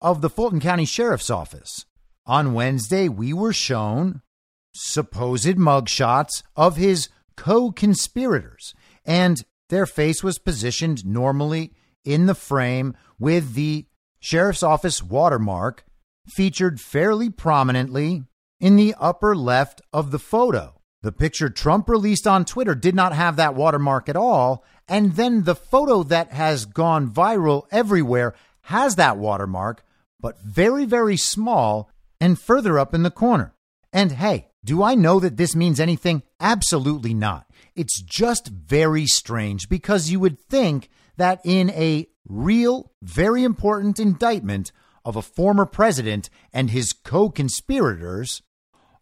[0.00, 1.84] of the Fulton County Sheriff's Office.
[2.26, 4.22] On Wednesday, we were shown
[4.76, 8.74] supposed mugshots of his co conspirators,
[9.04, 11.72] and their face was positioned normally
[12.04, 13.86] in the frame with the
[14.20, 15.84] sheriff's office watermark
[16.28, 18.24] featured fairly prominently
[18.60, 20.80] in the upper left of the photo.
[21.02, 24.64] The picture Trump released on Twitter did not have that watermark at all.
[24.88, 29.84] And then the photo that has gone viral everywhere has that watermark,
[30.20, 33.54] but very, very small and further up in the corner.
[33.92, 36.24] And hey, do I know that this means anything?
[36.40, 37.46] Absolutely not.
[37.76, 44.72] It's just very strange because you would think that in a real, very important indictment
[45.04, 48.42] of a former president and his co conspirators,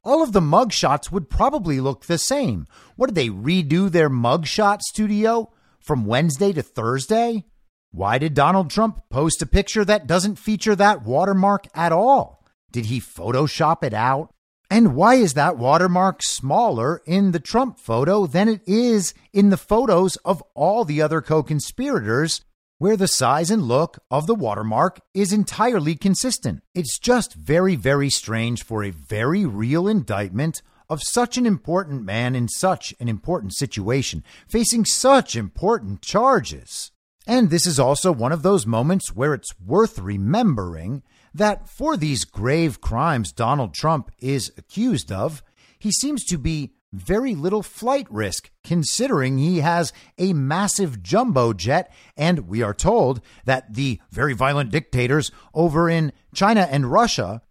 [0.05, 2.67] all of the mugshots would probably look the same.
[2.97, 5.51] What did they redo their mugshot studio
[5.81, 7.45] from Wednesday to Thursday?
[7.91, 12.45] Why did Donald Trump post a picture that doesn't feature that watermark at all?
[12.71, 14.34] Did he Photoshop it out?
[14.75, 19.57] And why is that watermark smaller in the Trump photo than it is in the
[19.57, 22.41] photos of all the other co conspirators,
[22.79, 26.65] where the size and look of the watermark is entirely consistent?
[26.75, 30.61] It's just very, very strange for a very real indictment
[30.91, 36.91] of such an important man in such an important situation, facing such important charges.
[37.29, 41.05] And this is also one of those moments where it's worth remembering
[41.35, 45.43] that for these grave crimes Donald Trump is accused of,
[45.79, 51.93] he seems to be very little flight risk considering he has a massive jumbo jet.
[52.17, 57.43] And we are told that the very violent dictators over in China and Russia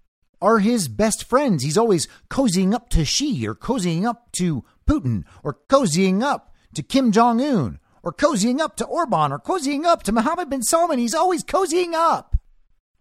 [0.41, 1.63] are his best friends.
[1.63, 6.84] He's always cozying up to Xi or cozying up to Putin or cozying up to
[6.84, 10.99] Kim Jong un or cozying up to Orban or cozying up to Mohammed bin Salman.
[10.99, 12.32] He's always cozying up.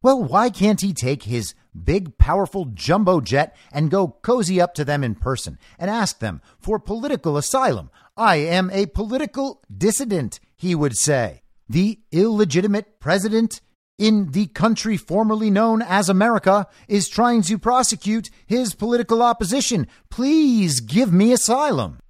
[0.02, 4.84] Well, why can't he take his big, powerful jumbo jet and go cozy up to
[4.84, 7.88] them in person and ask them for political asylum?
[8.16, 11.42] I am a political dissident, he would say.
[11.68, 13.60] The illegitimate president
[13.96, 19.86] in the country formerly known as America is trying to prosecute his political opposition.
[20.10, 22.00] Please give me asylum.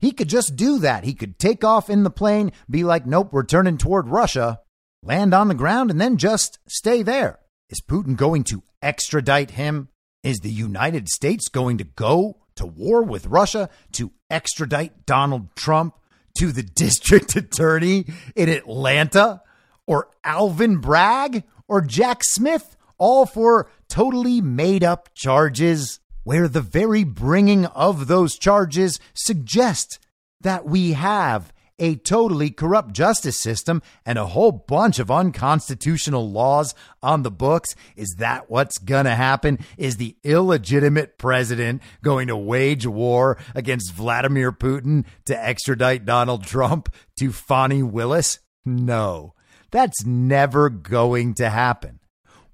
[0.00, 1.04] He could just do that.
[1.04, 4.60] He could take off in the plane, be like, nope, we're turning toward Russia
[5.08, 7.40] land on the ground, and then just stay there.
[7.70, 9.88] Is Putin going to extradite him?
[10.22, 15.94] Is the United States going to go to war with Russia to extradite Donald Trump
[16.38, 18.04] to the district attorney
[18.36, 19.42] in Atlanta?
[19.86, 21.44] Or Alvin Bragg?
[21.66, 22.76] Or Jack Smith?
[22.98, 29.98] All for totally made up charges, where the very bringing of those charges suggests
[30.40, 36.74] that we have a totally corrupt justice system and a whole bunch of unconstitutional laws
[37.02, 37.74] on the books.
[37.96, 39.58] Is that what's going to happen?
[39.76, 46.94] Is the illegitimate president going to wage war against Vladimir Putin to extradite Donald Trump
[47.18, 48.40] to Fani Willis?
[48.64, 49.34] No,
[49.70, 52.00] that's never going to happen.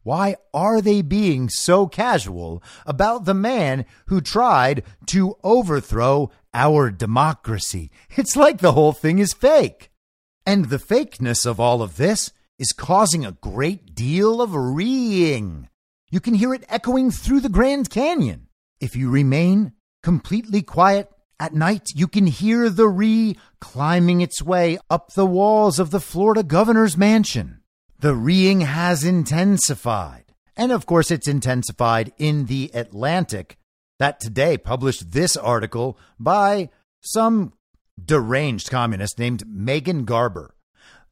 [0.05, 7.91] Why are they being so casual about the man who tried to overthrow our democracy?
[8.15, 9.91] It's like the whole thing is fake.
[10.45, 15.71] And the fakeness of all of this is causing a great deal of reeing.
[16.11, 18.49] You can hear it echoing through the Grand Canyon.
[18.81, 24.77] If you remain completely quiet at night, you can hear the ree climbing its way
[24.91, 27.63] up the walls of the Florida governor's mansion.
[28.01, 30.25] The reeing has intensified.
[30.57, 33.57] And of course, it's intensified in The Atlantic,
[33.99, 36.71] that today published this article by
[37.01, 37.53] some
[38.03, 40.55] deranged communist named Megan Garber.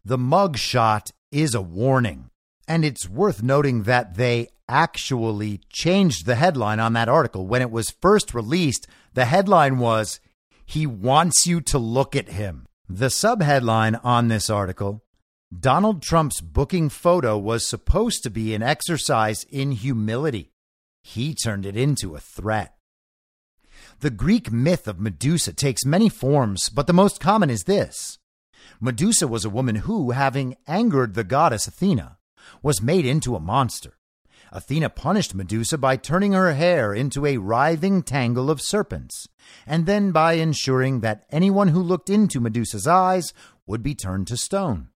[0.04, 2.30] The mug shot is a warning.
[2.68, 7.46] And it's worth noting that they actually changed the headline on that article.
[7.46, 10.20] When it was first released, the headline was,
[10.64, 12.66] He wants you to look at him.
[12.88, 15.02] The subheadline on this article
[15.60, 20.50] Donald Trump's booking photo was supposed to be an exercise in humility.
[21.02, 22.74] He turned it into a threat.
[24.00, 28.18] The Greek myth of Medusa takes many forms, but the most common is this
[28.80, 32.16] Medusa was a woman who, having angered the goddess Athena,
[32.62, 33.98] was made into a monster.
[34.52, 39.28] Athena punished Medusa by turning her hair into a writhing tangle of serpents,
[39.66, 43.34] and then by ensuring that anyone who looked into Medusa's eyes
[43.66, 44.88] would be turned to stone.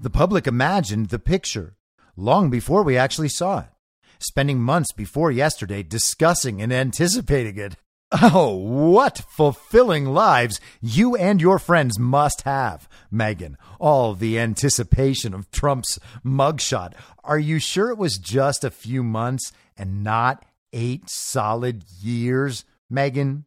[0.00, 1.76] The public imagined the picture
[2.16, 3.68] long before we actually saw it,
[4.18, 7.76] spending months before yesterday discussing and anticipating it.
[8.20, 13.56] Oh, what fulfilling lives you and your friends must have, Megan.
[13.80, 16.92] All the anticipation of Trump's mugshot.
[17.24, 23.46] Are you sure it was just a few months and not eight solid years, Megan?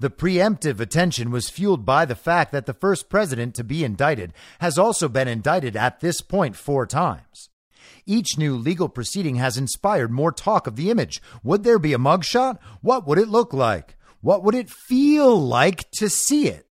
[0.00, 4.32] The preemptive attention was fueled by the fact that the first president to be indicted
[4.60, 7.50] has also been indicted at this point four times.
[8.06, 11.20] Each new legal proceeding has inspired more talk of the image.
[11.42, 12.58] Would there be a mugshot?
[12.80, 13.96] What would it look like?
[14.20, 16.66] What would it feel like to see it?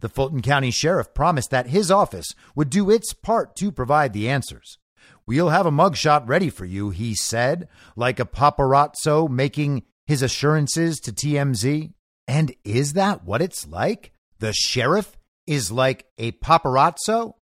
[0.00, 4.28] The Fulton County Sheriff promised that his office would do its part to provide the
[4.28, 4.78] answers.
[5.26, 11.00] We'll have a mugshot ready for you, he said, like a paparazzo making his assurances
[11.00, 11.92] to TMZ.
[12.26, 14.12] And is that what it's like?
[14.38, 15.16] The sheriff
[15.46, 17.34] is like a paparazzo?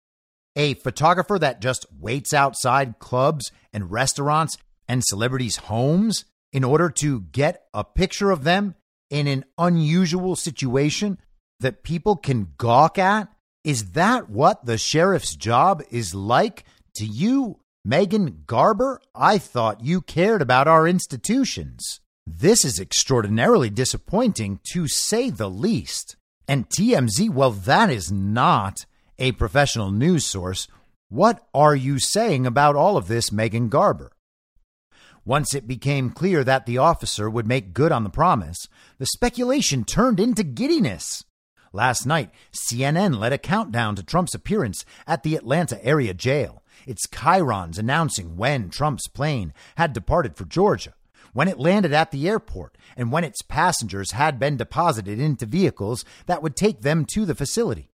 [0.56, 4.56] a photographer that just waits outside clubs and restaurants
[4.88, 8.74] and celebrities' homes in order to get a picture of them
[9.10, 11.18] in an unusual situation
[11.60, 13.28] that people can gawk at?
[13.64, 16.64] Is that what the sheriff's job is like
[16.96, 19.00] to you, Megan Garber?
[19.14, 22.00] I thought you cared about our institutions.
[22.26, 26.16] This is extraordinarily disappointing, to say the least.
[26.46, 28.86] And TMZ, well, that is not
[29.18, 30.68] a professional news source,
[31.08, 34.12] what are you saying about all of this, Megan Garber?
[35.24, 38.66] Once it became clear that the officer would make good on the promise,
[38.98, 41.24] the speculation turned into giddiness.
[41.72, 47.06] Last night, CNN led a countdown to Trump's appearance at the Atlanta area jail, its
[47.06, 50.94] chyrons announcing when Trump's plane had departed for Georgia,
[51.32, 56.04] when it landed at the airport, and when its passengers had been deposited into vehicles
[56.26, 57.90] that would take them to the facility.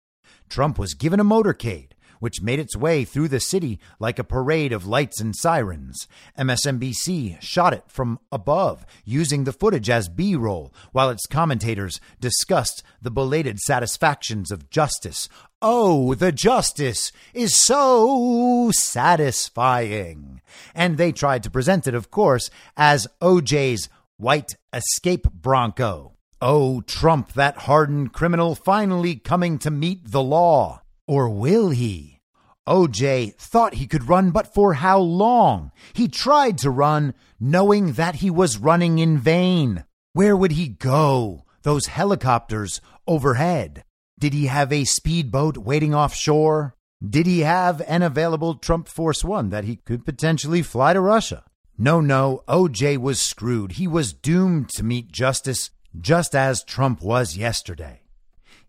[0.49, 4.71] Trump was given a motorcade, which made its way through the city like a parade
[4.73, 6.07] of lights and sirens.
[6.37, 12.83] MSNBC shot it from above, using the footage as B roll, while its commentators discussed
[13.01, 15.29] the belated satisfactions of justice.
[15.61, 20.41] Oh, the justice is so satisfying.
[20.73, 26.13] And they tried to present it, of course, as OJ's white escape bronco.
[26.41, 30.81] Oh, Trump, that hardened criminal, finally coming to meet the law.
[31.07, 32.19] Or will he?
[32.67, 35.71] OJ thought he could run, but for how long?
[35.93, 39.85] He tried to run, knowing that he was running in vain.
[40.13, 41.45] Where would he go?
[41.61, 43.83] Those helicopters overhead.
[44.17, 46.75] Did he have a speedboat waiting offshore?
[47.07, 51.43] Did he have an available Trump Force One that he could potentially fly to Russia?
[51.77, 53.73] No, no, OJ was screwed.
[53.73, 58.04] He was doomed to meet justice just as Trump was yesterday.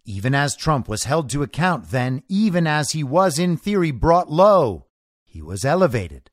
[0.08, 4.30] Even as Trump was held to account then, even as he was in theory brought
[4.30, 4.86] low,
[5.24, 6.30] he was elevated.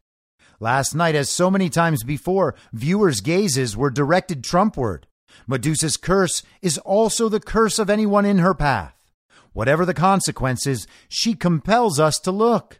[0.59, 5.05] Last night, as so many times before, viewers' gazes were directed Trumpward.
[5.47, 8.93] Medusa's curse is also the curse of anyone in her path.
[9.53, 12.79] Whatever the consequences, she compels us to look.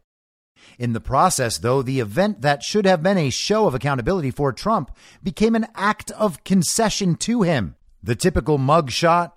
[0.78, 4.54] In the process, though, the event that should have been a show of accountability for
[4.54, 7.76] Trump became an act of concession to him.
[8.04, 9.32] The typical mugshot,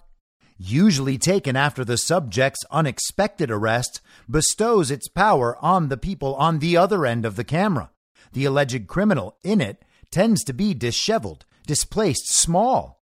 [0.59, 6.77] usually taken after the subject's unexpected arrest, bestows its power on the people on the
[6.77, 7.91] other end of the camera.
[8.33, 13.03] The alleged criminal in it tends to be disheveled, displaced, small.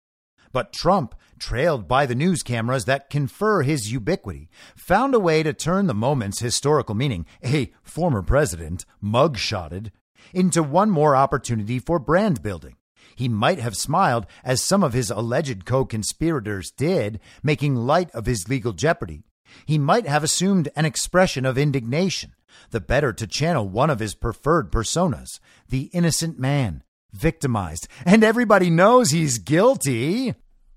[0.53, 5.53] But Trump, trailed by the news cameras that confer his ubiquity, found a way to
[5.53, 9.91] turn the moment's historical meaning, a former president mugshotted,
[10.33, 12.77] into one more opportunity for brand building.
[13.21, 18.25] He might have smiled, as some of his alleged co conspirators did, making light of
[18.25, 19.25] his legal jeopardy.
[19.67, 22.33] He might have assumed an expression of indignation,
[22.71, 28.71] the better to channel one of his preferred personas, the innocent man, victimized, and everybody
[28.71, 30.33] knows he's guilty.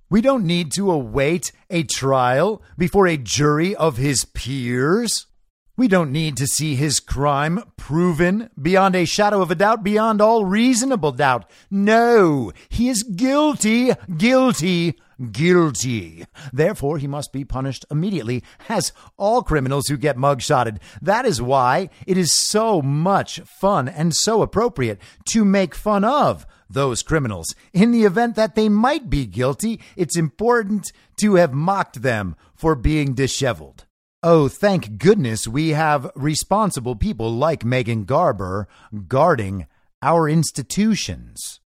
[0.09, 5.27] We don't need to await a trial before a jury of his peers.
[5.75, 10.21] We don't need to see his crime proven beyond a shadow of a doubt, beyond
[10.21, 11.49] all reasonable doubt.
[11.71, 14.99] No, he is guilty, guilty,
[15.31, 16.25] guilty.
[16.51, 20.77] Therefore, he must be punished immediately, as all criminals who get mugshotted.
[21.01, 24.99] That is why it is so much fun and so appropriate
[25.29, 27.47] to make fun of those criminals.
[27.73, 32.75] In the event that they might be guilty, it's important to have mocked them for
[32.75, 33.82] being disheveled.
[34.25, 38.69] Oh, thank goodness we have responsible people like Megan Garber
[39.09, 39.67] guarding
[40.01, 41.59] our institutions.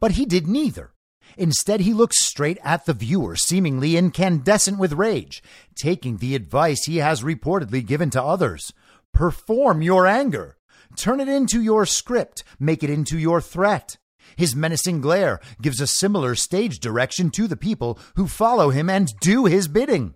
[0.00, 0.90] But he did neither.
[1.38, 5.40] Instead, he looks straight at the viewer, seemingly incandescent with rage,
[5.76, 8.72] taking the advice he has reportedly given to others.
[9.14, 10.56] Perform your anger.
[10.96, 12.42] Turn it into your script.
[12.58, 13.98] Make it into your threat.
[14.34, 19.14] His menacing glare gives a similar stage direction to the people who follow him and
[19.20, 20.14] do his bidding,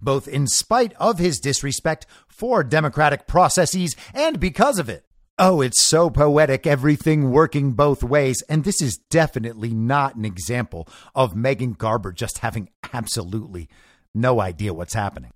[0.00, 5.04] both in spite of his disrespect for democratic processes and because of it.
[5.40, 8.42] Oh, it's so poetic, everything working both ways.
[8.48, 13.68] And this is definitely not an example of Megan Garber just having absolutely
[14.12, 15.30] no idea what's happening.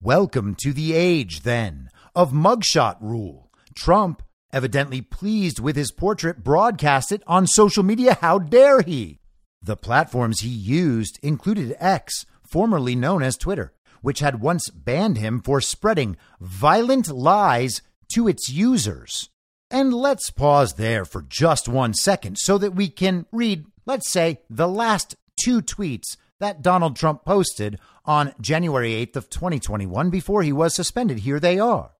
[0.00, 3.50] Welcome to the age, then, of mugshot rule.
[3.76, 8.18] Trump, evidently pleased with his portrait, broadcast it on social media.
[8.20, 9.20] How dare he?
[9.60, 15.40] The platforms he used included X, formerly known as Twitter, which had once banned him
[15.40, 17.80] for spreading violent lies
[18.12, 19.30] to its users.
[19.70, 24.42] And let's pause there for just one second so that we can read, let's say,
[24.50, 30.52] the last two tweets that Donald Trump posted on January 8th of 2021 before he
[30.52, 31.20] was suspended.
[31.20, 31.92] Here they are.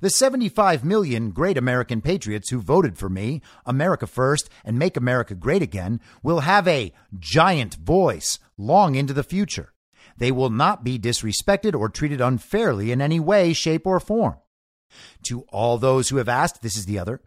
[0.00, 5.34] The 75 million great American patriots who voted for me, America First, and Make America
[5.34, 9.73] Great Again, will have a giant voice long into the future.
[10.16, 14.36] They will not be disrespected or treated unfairly in any way, shape, or form.
[15.26, 17.20] To all those who have asked, this is the other,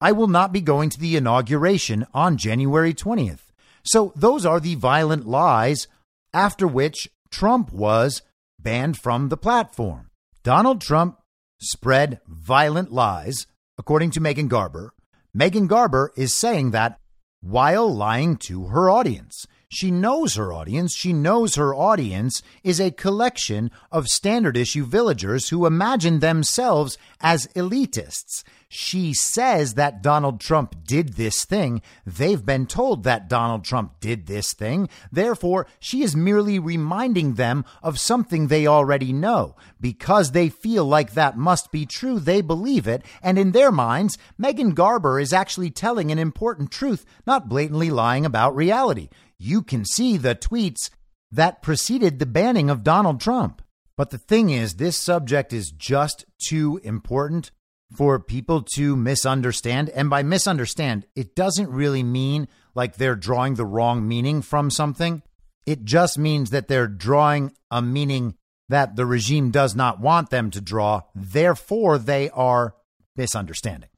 [0.00, 3.52] I will not be going to the inauguration on January 20th.
[3.84, 5.86] So those are the violent lies
[6.34, 8.22] after which Trump was
[8.58, 10.10] banned from the platform.
[10.42, 11.18] Donald Trump
[11.60, 13.46] spread violent lies,
[13.78, 14.92] according to Megan Garber.
[15.32, 16.98] Megan Garber is saying that
[17.40, 19.46] while lying to her audience.
[19.72, 20.94] She knows her audience.
[20.94, 27.46] She knows her audience is a collection of standard issue villagers who imagine themselves as
[27.56, 28.44] elitists.
[28.68, 31.80] She says that Donald Trump did this thing.
[32.04, 34.90] They've been told that Donald Trump did this thing.
[35.10, 39.56] Therefore, she is merely reminding them of something they already know.
[39.80, 43.06] Because they feel like that must be true, they believe it.
[43.22, 48.26] And in their minds, Megan Garber is actually telling an important truth, not blatantly lying
[48.26, 49.08] about reality
[49.42, 50.90] you can see the tweets
[51.30, 53.62] that preceded the banning of Donald Trump.
[53.96, 57.50] But the thing is, this subject is just too important
[57.94, 59.90] for people to misunderstand.
[59.90, 65.22] And by misunderstand, it doesn't really mean like they're drawing the wrong meaning from something.
[65.66, 68.34] It just means that they're drawing a meaning
[68.68, 71.02] that the regime does not want them to draw.
[71.14, 72.74] Therefore, they are
[73.16, 73.90] misunderstanding.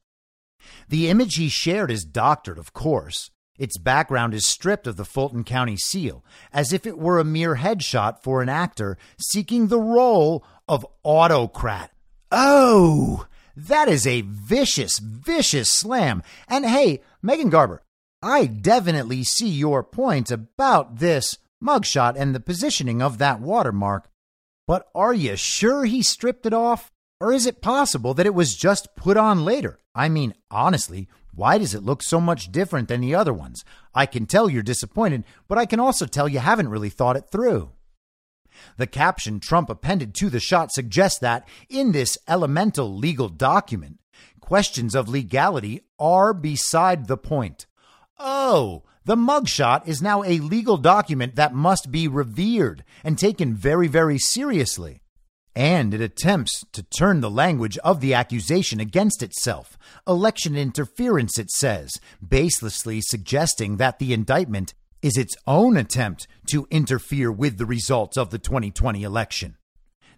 [0.89, 3.29] The image he shared is doctored, of course.
[3.57, 7.55] Its background is stripped of the Fulton County seal, as if it were a mere
[7.55, 11.91] headshot for an actor seeking the role of autocrat.
[12.31, 16.21] Oh, that is a vicious, vicious slam.
[16.49, 17.81] And hey, Megan Garber,
[18.21, 24.09] I definitely see your point about this mugshot and the positioning of that watermark.
[24.67, 26.91] But are you sure he stripped it off?
[27.21, 29.79] Or is it possible that it was just put on later?
[29.93, 33.63] I mean, honestly, why does it look so much different than the other ones?
[33.93, 37.29] I can tell you're disappointed, but I can also tell you haven't really thought it
[37.29, 37.71] through.
[38.77, 43.99] The caption Trump appended to the shot suggests that, in this elemental legal document,
[44.39, 47.65] questions of legality are beside the point.
[48.17, 53.87] Oh, the mugshot is now a legal document that must be revered and taken very,
[53.87, 55.01] very seriously
[55.55, 59.77] and it attempts to turn the language of the accusation against itself.
[60.07, 67.31] Election interference, it says, baselessly suggesting that the indictment is its own attempt to interfere
[67.31, 69.55] with the results of the 2020 election.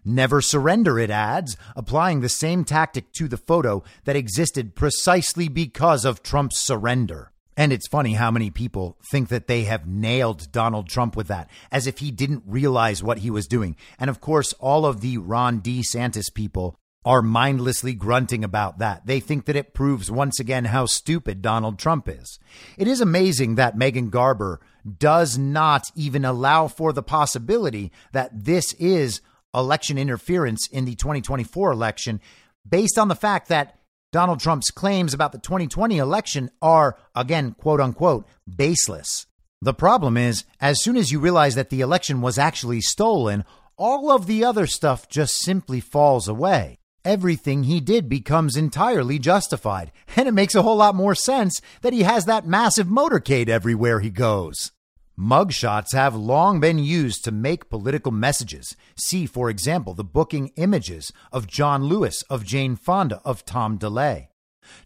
[0.03, 6.05] Never surrender, it adds, applying the same tactic to the photo that existed precisely because
[6.05, 7.33] of Trump's surrender.
[7.57, 11.49] And it's funny how many people think that they have nailed Donald Trump with that,
[11.71, 13.75] as if he didn't realize what he was doing.
[13.99, 19.07] And of course, all of the Ron DeSantis people are mindlessly grunting about that.
[19.07, 22.37] They think that it proves once again how stupid Donald Trump is.
[22.77, 24.59] It is amazing that Megan Garber
[24.99, 29.21] does not even allow for the possibility that this is
[29.55, 32.21] election interference in the 2024 election
[32.69, 33.76] based on the fact that
[34.13, 39.27] Donald Trump's claims about the 2020 election are, again, quote unquote, baseless.
[39.61, 43.43] The problem is, as soon as you realize that the election was actually stolen,
[43.75, 46.77] all of the other stuff just simply falls away.
[47.03, 51.93] Everything he did becomes entirely justified, and it makes a whole lot more sense that
[51.93, 54.71] he has that massive motorcade everywhere he goes.
[55.20, 58.76] Mugshots have long been used to make political messages.
[58.95, 64.28] See, for example, the booking images of John Lewis, of Jane Fonda, of Tom DeLay.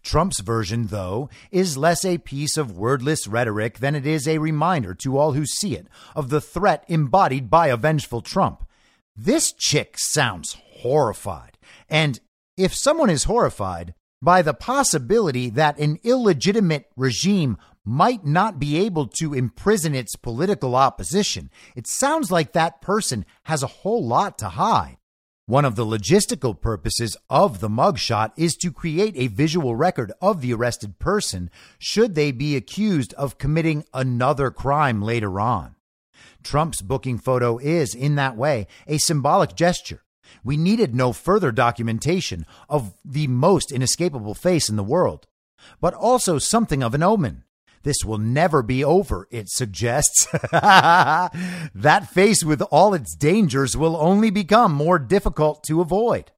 [0.02, 4.94] Trump's version, though, is less a piece of wordless rhetoric than it is a reminder
[4.94, 8.64] to all who see it of the threat embodied by a vengeful Trump.
[9.14, 11.58] This chick sounds horrified.
[11.90, 12.20] And
[12.56, 19.06] if someone is horrified by the possibility that an illegitimate regime might not be able
[19.06, 24.50] to imprison its political opposition, it sounds like that person has a whole lot to
[24.50, 24.98] hide.
[25.46, 30.40] One of the logistical purposes of the mugshot is to create a visual record of
[30.40, 35.74] the arrested person should they be accused of committing another crime later on.
[36.44, 40.04] Trump's booking photo is, in that way, a symbolic gesture.
[40.44, 45.26] We needed no further documentation of the most inescapable face in the world,
[45.80, 47.44] but also something of an omen.
[47.82, 50.26] This will never be over, it suggests.
[50.52, 56.30] that face with all its dangers will only become more difficult to avoid.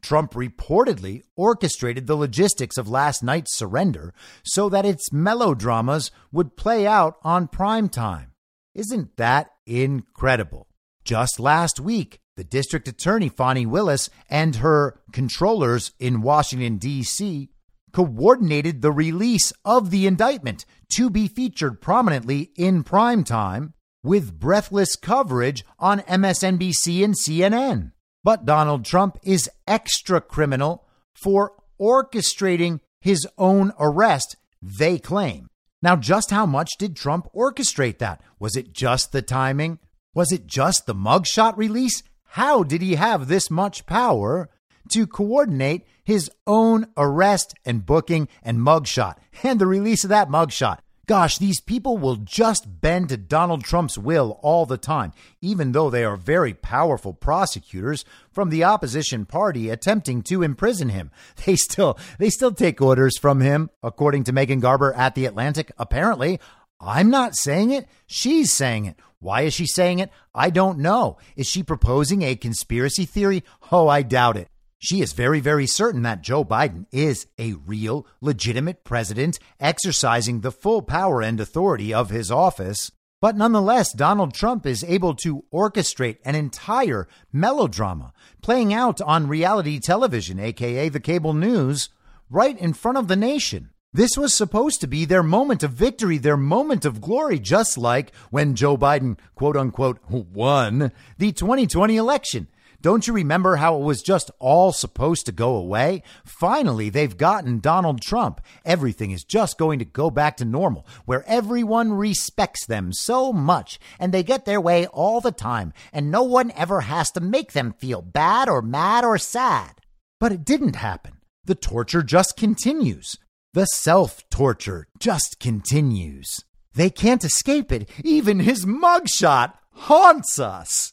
[0.00, 6.86] Trump reportedly orchestrated the logistics of last night's surrender so that its melodramas would play
[6.86, 8.32] out on prime time.
[8.74, 10.68] Isn't that incredible?
[11.04, 17.48] Just last week, the district attorney, Fani Willis, and her controllers in Washington, D.C.,
[17.92, 24.96] coordinated the release of the indictment to be featured prominently in prime time with breathless
[24.96, 27.92] coverage on MSNBC and CNN.
[28.22, 35.48] But Donald Trump is extra criminal for orchestrating his own arrest, they claim.
[35.82, 38.20] Now, just how much did Trump orchestrate that?
[38.38, 39.78] Was it just the timing?
[40.14, 42.02] Was it just the mugshot release?
[42.30, 44.50] How did he have this much power
[44.90, 50.78] to coordinate his own arrest and booking and mugshot and the release of that mugshot.
[51.06, 55.88] Gosh, these people will just bend to Donald Trump's will all the time, even though
[55.88, 61.12] they are very powerful prosecutors from the opposition party attempting to imprison him.
[61.44, 65.70] They still they still take orders from him, according to Megan Garber at The Atlantic.
[65.78, 66.40] Apparently,
[66.80, 68.96] I'm not saying it, she's saying it.
[69.20, 70.10] Why is she saying it?
[70.34, 71.18] I don't know.
[71.36, 73.44] Is she proposing a conspiracy theory?
[73.70, 74.48] Oh, I doubt it.
[74.78, 80.52] She is very, very certain that Joe Biden is a real, legitimate president exercising the
[80.52, 82.92] full power and authority of his office.
[83.22, 88.12] But nonetheless, Donald Trump is able to orchestrate an entire melodrama
[88.42, 91.88] playing out on reality television, aka the cable news,
[92.28, 93.70] right in front of the nation.
[93.94, 98.14] This was supposed to be their moment of victory, their moment of glory, just like
[98.30, 102.48] when Joe Biden, quote unquote, won the 2020 election.
[102.86, 106.04] Don't you remember how it was just all supposed to go away?
[106.24, 108.40] Finally, they've gotten Donald Trump.
[108.64, 113.80] Everything is just going to go back to normal, where everyone respects them so much
[113.98, 117.54] and they get their way all the time, and no one ever has to make
[117.54, 119.80] them feel bad or mad or sad.
[120.20, 121.14] But it didn't happen.
[121.44, 123.18] The torture just continues.
[123.52, 126.44] The self torture just continues.
[126.72, 127.90] They can't escape it.
[128.04, 130.92] Even his mugshot haunts us.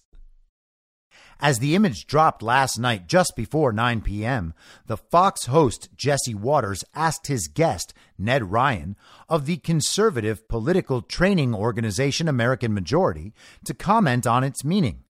[1.43, 4.53] As the image dropped last night just before 9 p.m.,
[4.87, 8.95] the Fox host Jesse Watters asked his guest, Ned Ryan,
[9.27, 13.33] of the conservative political training organization American Majority,
[13.65, 15.03] to comment on its meaning.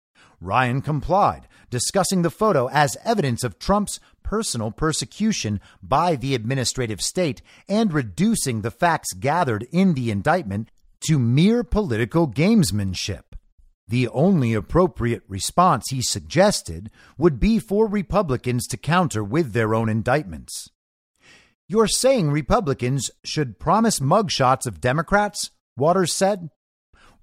[0.41, 7.43] Ryan complied, discussing the photo as evidence of Trump's personal persecution by the administrative state
[7.69, 10.71] and reducing the facts gathered in the indictment
[11.09, 13.30] to mere political gamesmanship.
[13.91, 19.89] The only appropriate response he suggested would be for Republicans to counter with their own
[19.89, 20.71] indictments.
[21.67, 25.51] You're saying Republicans should promise mugshots of Democrats?
[25.77, 26.51] Watters said.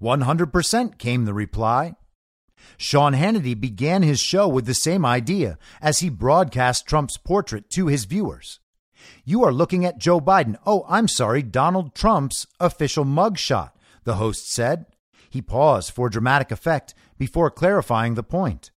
[0.02, 1.94] 100% came the reply.
[2.76, 7.86] Sean Hannity began his show with the same idea as he broadcast Trump's portrait to
[7.86, 8.60] his viewers.
[9.24, 10.58] You are looking at Joe Biden.
[10.66, 13.70] Oh, I'm sorry, Donald Trump's official mugshot,
[14.04, 14.84] the host said.
[15.28, 18.70] He paused for dramatic effect before clarifying the point.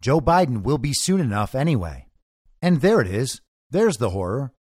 [0.00, 2.06] Joe Biden will be soon enough anyway.
[2.60, 3.40] And there it is.
[3.70, 4.52] There's the horror.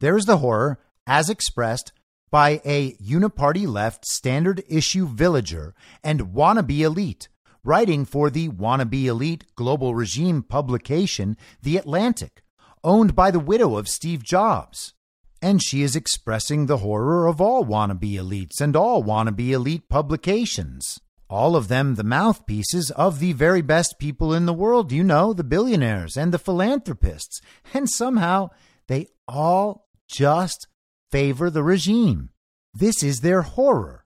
[0.00, 1.92] There's the horror, as expressed
[2.30, 7.28] by a uniparty left standard issue villager and wannabe elite,
[7.64, 12.42] writing for the wannabe elite global regime publication, The Atlantic,
[12.82, 14.94] owned by the widow of Steve Jobs.
[15.42, 21.00] And she is expressing the horror of all wannabe elites and all wannabe elite publications.
[21.30, 25.32] All of them the mouthpieces of the very best people in the world, you know,
[25.32, 27.40] the billionaires and the philanthropists.
[27.72, 28.50] And somehow
[28.88, 30.66] they all just
[31.10, 32.30] favor the regime.
[32.74, 34.04] This is their horror.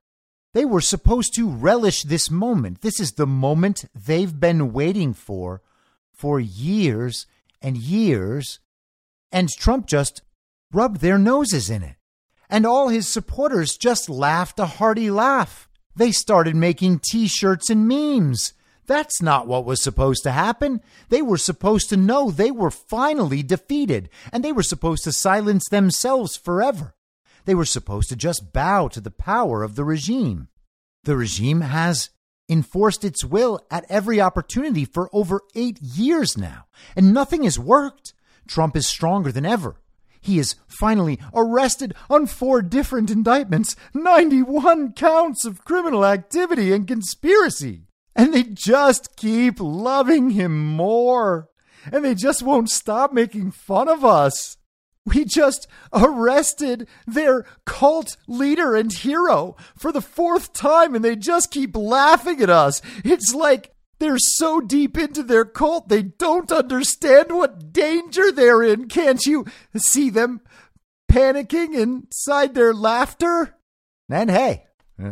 [0.53, 2.83] They were supposed to relish this moment.
[2.83, 5.63] This is the moment they've been waiting for
[6.13, 7.27] for years
[7.61, 8.61] and years.
[9.33, 10.23] And Trump just
[10.75, 11.97] rubbed their noses in it.
[12.51, 15.69] And all his supporters just laughed a hearty laugh.
[15.97, 18.53] They started making t shirts and memes.
[18.87, 20.83] That's not what was supposed to happen.
[21.09, 25.69] They were supposed to know they were finally defeated, and they were supposed to silence
[25.71, 26.95] themselves forever.
[27.47, 30.49] They were supposed to just bow to the power of the regime.
[31.05, 32.11] The regime has
[32.49, 38.13] enforced its will at every opportunity for over eight years now, and nothing has worked.
[38.47, 39.77] Trump is stronger than ever.
[40.25, 47.83] He is finally arrested on four different indictments, 91 counts of criminal activity and conspiracy.
[48.17, 51.51] And they just keep loving him more.
[51.93, 54.57] And they just won't stop making fun of us.
[55.05, 61.51] We just arrested their cult leader and hero for the fourth time, and they just
[61.51, 62.81] keep laughing at us.
[63.05, 68.89] It's like they're so deep into their cult, they don't understand what danger they're in.
[68.89, 70.41] Can't you see them
[71.11, 73.57] panicking inside their laughter?
[74.11, 74.67] And hey,
[75.03, 75.09] uh,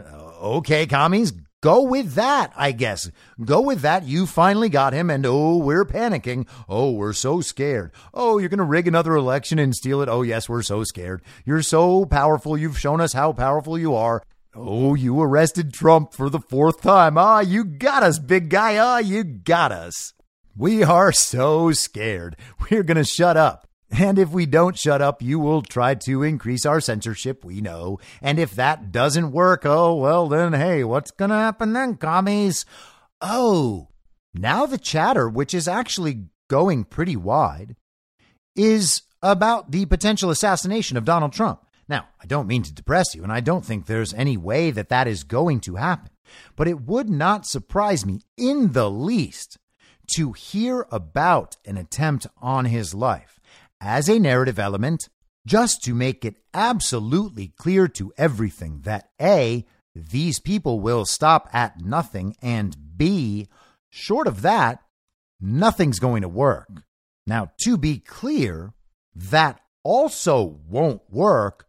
[0.59, 3.09] okay, commies, Go with that, I guess.
[3.43, 4.05] Go with that.
[4.05, 6.49] You finally got him, and oh, we're panicking.
[6.69, 7.93] Oh, we're so scared.
[8.13, 10.09] Oh, you're going to rig another election and steal it.
[10.09, 11.23] Oh, yes, we're so scared.
[11.45, 12.59] You're so powerful.
[12.59, 14.25] You've shown us how powerful you are.
[14.55, 17.17] Oh, you arrested Trump for the fourth time.
[17.17, 18.77] Ah, you got us, big guy.
[18.77, 20.13] Ah, you got us.
[20.55, 22.37] We are so scared.
[22.71, 23.67] We're going to shut up.
[23.91, 27.99] And if we don't shut up, you will try to increase our censorship, we know.
[28.21, 32.67] And if that doesn't work, oh, well, then hey, what's going to happen then, commies?
[33.23, 33.89] Oh,
[34.35, 37.77] now the chatter, which is actually going pretty wide,
[38.55, 41.65] is about the potential assassination of Donald Trump.
[41.89, 44.89] Now, I don't mean to depress you, and I don't think there's any way that
[44.89, 46.11] that is going to happen,
[46.57, 49.59] but it would not surprise me in the least
[50.17, 53.41] to hear about an attempt on his life
[53.81, 55.09] as a narrative element
[55.47, 61.81] just to make it absolutely clear to everything that A, these people will stop at
[61.81, 63.49] nothing, and B,
[63.91, 64.83] short of that,
[65.41, 66.69] nothing's going to work.
[67.27, 68.73] Now, to be clear,
[69.15, 71.67] that also won't work,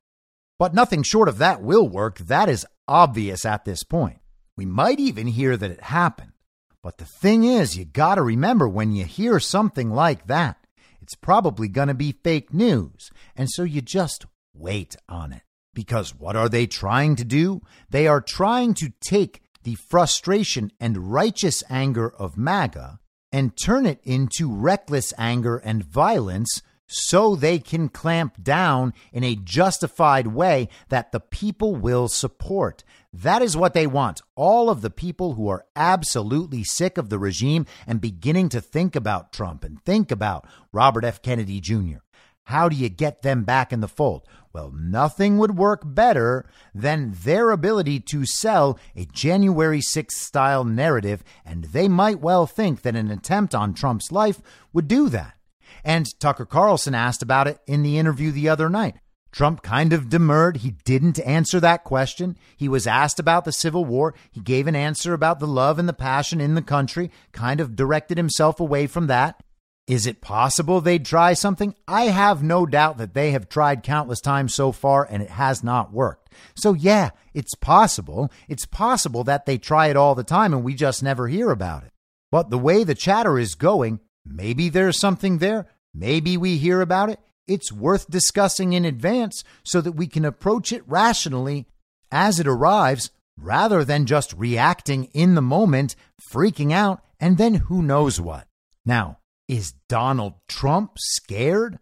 [0.60, 2.18] but nothing short of that will work.
[2.20, 4.20] That is obvious at this point.
[4.56, 6.34] We might even hear that it happened.
[6.82, 10.58] But the thing is, you got to remember when you hear something like that,
[11.02, 13.10] it's probably going to be fake news.
[13.36, 15.42] And so you just wait on it.
[15.74, 17.62] Because what are they trying to do?
[17.90, 23.00] They are trying to take the frustration and righteous anger of MAGA
[23.32, 29.36] and turn it into reckless anger and violence so they can clamp down in a
[29.36, 32.84] justified way that the people will support.
[33.14, 34.22] That is what they want.
[34.36, 38.96] All of the people who are absolutely sick of the regime and beginning to think
[38.96, 41.22] about Trump and think about Robert F.
[41.22, 41.98] Kennedy Jr.
[42.46, 44.28] How do you get them back in the fold?
[44.52, 51.24] Well, nothing would work better than their ability to sell a January 6th style narrative,
[51.46, 55.36] and they might well think that an attempt on Trump's life would do that.
[55.84, 58.96] And Tucker Carlson asked about it in the interview the other night.
[59.32, 60.58] Trump kind of demurred.
[60.58, 62.38] He didn't answer that question.
[62.56, 64.14] He was asked about the Civil War.
[64.32, 67.76] He gave an answer about the love and the passion in the country, kind of
[67.76, 69.44] directed himself away from that.
[69.88, 71.76] Is it possible they'd try something?
[71.88, 75.64] I have no doubt that they have tried countless times so far and it has
[75.64, 76.32] not worked.
[76.56, 78.32] So, yeah, it's possible.
[78.48, 81.84] It's possible that they try it all the time and we just never hear about
[81.84, 81.92] it.
[82.32, 85.68] But the way the chatter is going, maybe there's something there.
[85.94, 90.72] Maybe we hear about it it's worth discussing in advance so that we can approach
[90.72, 91.68] it rationally
[92.12, 95.96] as it arrives rather than just reacting in the moment,
[96.32, 98.48] freaking out, and then who knows what.
[98.86, 99.18] Now,
[99.48, 101.80] is Donald Trump scared?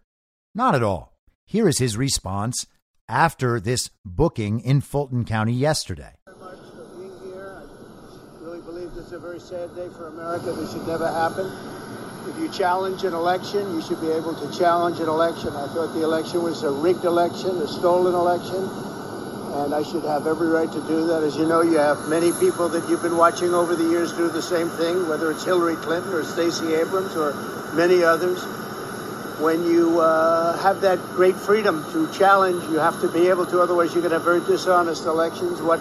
[0.54, 1.16] Not at all.
[1.46, 2.66] Here is his response
[3.08, 6.14] after this booking in Fulton County yesterday.
[8.40, 10.52] Really believe this is a very sad day for America.
[10.52, 11.91] This should never happen.
[12.28, 15.48] If you challenge an election, you should be able to challenge an election.
[15.48, 18.62] I thought the election was a rigged election, a stolen election,
[19.58, 21.24] and I should have every right to do that.
[21.24, 24.28] As you know, you have many people that you've been watching over the years do
[24.28, 27.34] the same thing, whether it's Hillary Clinton or Stacey Abrams or
[27.74, 28.42] many others.
[29.42, 33.60] when you uh, have that great freedom to challenge, you have to be able to,
[33.60, 35.60] otherwise, you're going to have very dishonest elections.
[35.60, 35.80] What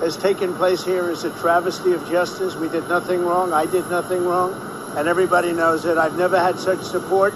[0.00, 2.54] has taken place here is a travesty of justice.
[2.56, 3.52] We did nothing wrong.
[3.52, 4.71] I did nothing wrong.
[4.96, 5.98] And everybody knows it.
[5.98, 7.34] I've never had such support.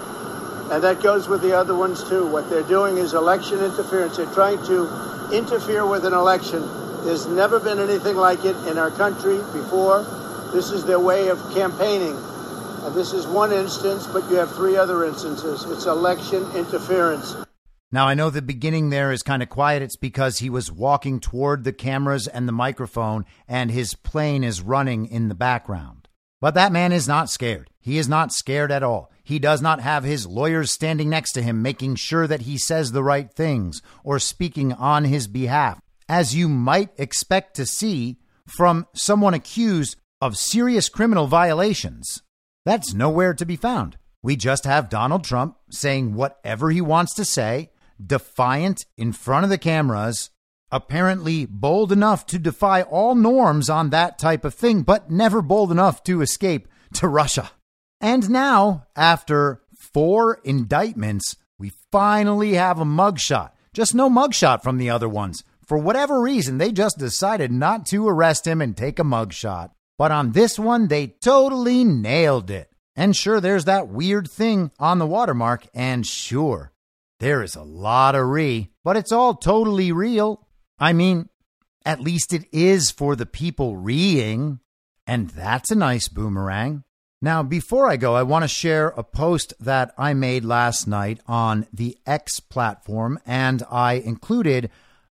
[0.71, 2.27] And that goes with the other ones, too.
[2.27, 4.17] What they're doing is election interference.
[4.17, 6.61] They're trying to interfere with an election.
[7.03, 10.03] There's never been anything like it in our country before.
[10.53, 12.15] This is their way of campaigning.
[12.83, 15.63] And this is one instance, but you have three other instances.
[15.65, 17.35] It's election interference.
[17.91, 19.81] Now, I know the beginning there is kind of quiet.
[19.81, 24.61] It's because he was walking toward the cameras and the microphone, and his plane is
[24.61, 25.96] running in the background.
[26.39, 27.69] But that man is not scared.
[27.79, 29.11] He is not scared at all.
[29.23, 32.91] He does not have his lawyers standing next to him, making sure that he says
[32.91, 38.87] the right things or speaking on his behalf, as you might expect to see from
[38.93, 42.21] someone accused of serious criminal violations.
[42.65, 43.97] That's nowhere to be found.
[44.21, 47.71] We just have Donald Trump saying whatever he wants to say,
[48.03, 50.29] defiant in front of the cameras,
[50.71, 55.71] apparently bold enough to defy all norms on that type of thing, but never bold
[55.71, 57.51] enough to escape to Russia.
[57.99, 63.51] And now, after four indictments, we finally have a mugshot.
[63.73, 65.43] Just no mugshot from the other ones.
[65.65, 69.71] For whatever reason, they just decided not to arrest him and take a mugshot.
[69.97, 72.69] But on this one, they totally nailed it.
[72.95, 76.71] And sure, there's that weird thing on the watermark, and sure,
[77.19, 78.27] there is a lot of
[78.83, 80.46] but it's all totally real.
[80.79, 81.29] I mean,
[81.85, 84.59] at least it is for the people reeing,
[85.05, 86.83] and that's a nice boomerang.
[87.19, 91.19] Now, before I go, I want to share a post that I made last night
[91.25, 94.69] on the X platform, and I included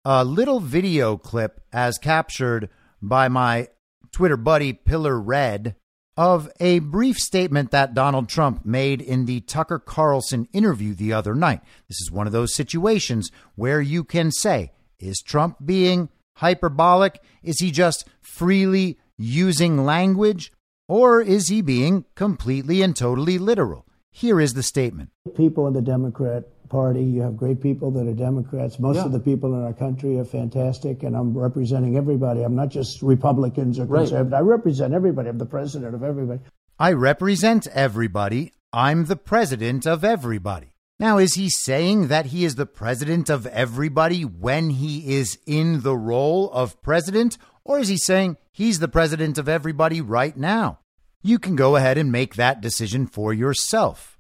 [0.05, 2.69] a little video clip as captured
[3.01, 3.69] by my
[4.11, 5.75] Twitter buddy Pillar Red
[6.15, 11.35] of a brief statement that Donald Trump made in the Tucker Carlson interview the other
[11.35, 11.61] night.
[11.87, 17.21] This is one of those situations where you can say, is Trump being hyperbolic?
[17.43, 20.51] Is he just freely using language?
[20.87, 23.85] Or is he being completely and totally literal?
[24.11, 25.09] Here is the statement.
[25.35, 28.79] People in the Democrat Party, you have great people that are Democrats.
[28.79, 29.05] Most yeah.
[29.05, 32.43] of the people in our country are fantastic, and I'm representing everybody.
[32.43, 34.33] I'm not just Republicans or conservatives.
[34.33, 35.29] I represent everybody.
[35.29, 36.39] I'm the president of everybody.
[36.79, 38.53] I represent everybody.
[38.73, 40.73] I'm the president of everybody.
[40.99, 45.81] Now, is he saying that he is the president of everybody when he is in
[45.81, 47.37] the role of president?
[47.63, 50.79] Or is he saying he's the president of everybody right now?
[51.21, 54.17] You can go ahead and make that decision for yourself.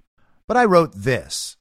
[0.47, 1.57] But I wrote this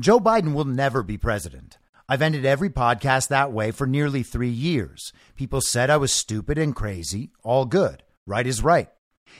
[0.00, 1.78] Joe Biden will never be president.
[2.08, 5.12] I've ended every podcast that way for nearly three years.
[5.36, 7.30] People said I was stupid and crazy.
[7.44, 8.02] All good.
[8.26, 8.88] Right is right.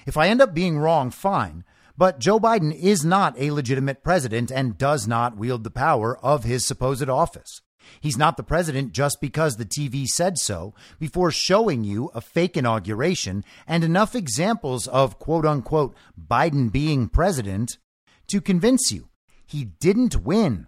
[0.06, 1.64] If I end up being wrong, fine.
[1.98, 6.44] But Joe Biden is not a legitimate president and does not wield the power of
[6.44, 7.62] his supposed office.
[8.00, 12.56] He's not the president just because the TV said so before showing you a fake
[12.56, 17.78] inauguration and enough examples of quote unquote Biden being president
[18.26, 19.08] to convince you
[19.46, 20.66] he didn't win.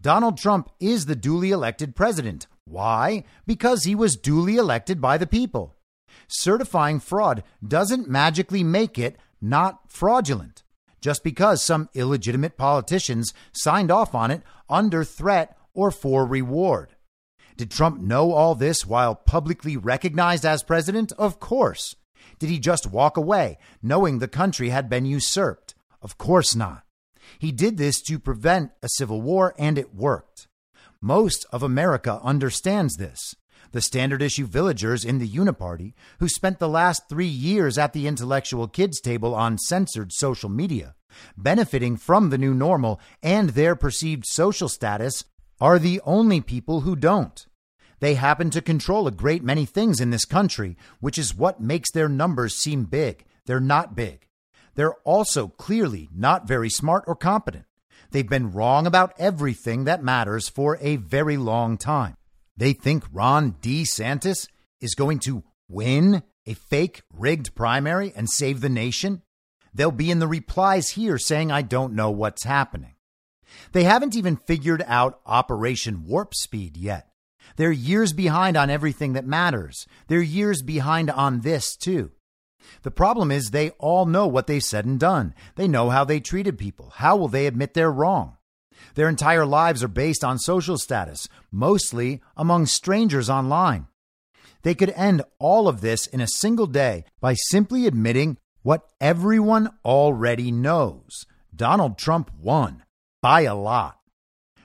[0.00, 2.46] Donald Trump is the duly elected president.
[2.64, 3.24] Why?
[3.46, 5.74] Because he was duly elected by the people.
[6.28, 9.16] Certifying fraud doesn't magically make it
[9.48, 10.62] not fraudulent.
[11.00, 16.96] Just because some illegitimate politicians signed off on it under threat or for reward.
[17.56, 21.12] Did Trump know all this while publicly recognized as president?
[21.12, 21.94] Of course.
[22.38, 25.74] Did he just walk away, knowing the country had been usurped?
[26.02, 26.82] Of course not.
[27.38, 30.48] He did this to prevent a civil war, and it worked.
[31.00, 33.34] Most of America understands this.
[33.72, 38.06] The standard issue villagers in the Uniparty, who spent the last three years at the
[38.06, 40.94] intellectual kids table on censored social media,
[41.36, 45.24] benefiting from the new normal and their perceived social status,
[45.60, 47.46] are the only people who don't.
[48.00, 51.90] They happen to control a great many things in this country, which is what makes
[51.90, 53.24] their numbers seem big.
[53.46, 54.26] They're not big.
[54.74, 57.64] They're also clearly not very smart or competent.
[58.10, 62.15] They've been wrong about everything that matters for a very long time.
[62.56, 64.48] They think Ron DeSantis
[64.80, 69.22] is going to win a fake rigged primary and save the nation.
[69.74, 72.94] They'll be in the replies here saying, I don't know what's happening.
[73.72, 77.08] They haven't even figured out Operation Warp Speed yet.
[77.56, 79.86] They're years behind on everything that matters.
[80.08, 82.10] They're years behind on this, too.
[82.82, 85.34] The problem is they all know what they said and done.
[85.54, 86.92] They know how they treated people.
[86.96, 88.36] How will they admit they're wrong?
[88.94, 93.88] Their entire lives are based on social status, mostly among strangers online.
[94.62, 99.70] They could end all of this in a single day by simply admitting what everyone
[99.84, 101.24] already knows
[101.54, 102.82] Donald Trump won.
[103.22, 103.98] by a lot.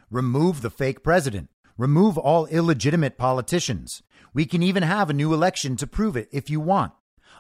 [0.10, 1.50] Remove the fake president.
[1.78, 4.04] Remove all illegitimate politicians.
[4.34, 6.94] We can even have a new election to prove it if you want.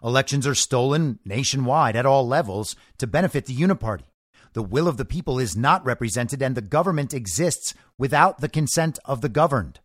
[0.03, 4.05] Elections are stolen nationwide at all levels to benefit the uniparty.
[4.53, 8.99] The will of the people is not represented, and the government exists without the consent
[9.05, 9.79] of the governed.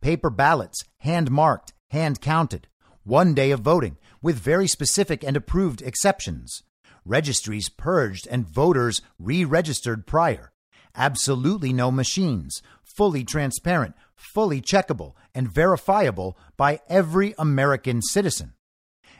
[0.00, 2.68] Paper ballots, hand marked, hand counted,
[3.02, 6.62] one day of voting, with very specific and approved exceptions.
[7.04, 10.52] Registries purged and voters re registered prior.
[10.94, 18.54] Absolutely no machines, fully transparent, fully checkable, and verifiable by every American citizen.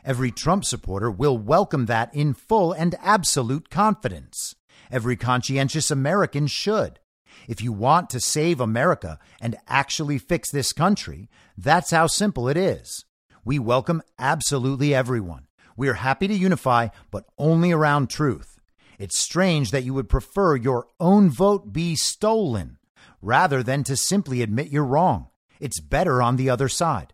[0.05, 4.55] Every Trump supporter will welcome that in full and absolute confidence.
[4.91, 6.99] Every conscientious American should.
[7.47, 12.57] If you want to save America and actually fix this country, that's how simple it
[12.57, 13.05] is.
[13.45, 15.47] We welcome absolutely everyone.
[15.77, 18.59] We are happy to unify, but only around truth.
[18.97, 22.77] It's strange that you would prefer your own vote be stolen
[23.21, 25.27] rather than to simply admit you're wrong.
[25.59, 27.13] It's better on the other side.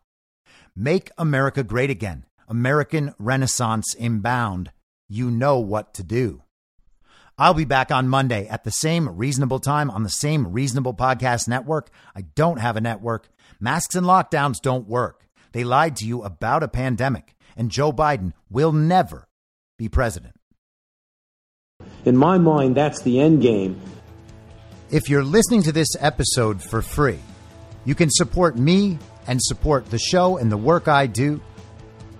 [0.76, 2.26] Make America great again.
[2.48, 4.72] American Renaissance inbound.
[5.08, 6.44] You know what to do.
[7.38, 11.50] I'll be back on Monday at the same reasonable time on the same reasonable podcast
[11.50, 11.90] network.
[12.16, 13.28] I don't have a network.
[13.60, 15.28] Masks and lockdowns don't work.
[15.52, 19.28] They lied to you about a pandemic, and Joe Biden will never
[19.78, 20.36] be president.
[22.06, 23.82] In my mind, that's the end game.
[24.90, 27.20] If you're listening to this episode for free,
[27.84, 28.98] you can support me
[29.28, 31.42] and support the show and the work I do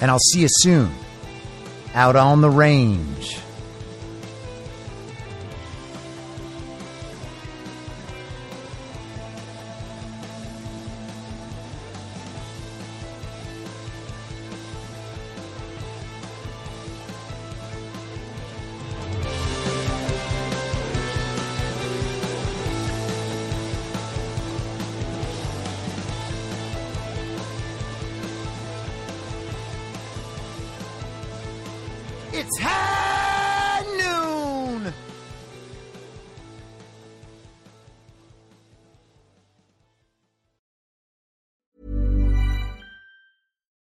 [0.00, 0.92] and I'll see you soon
[1.94, 3.38] out on the range.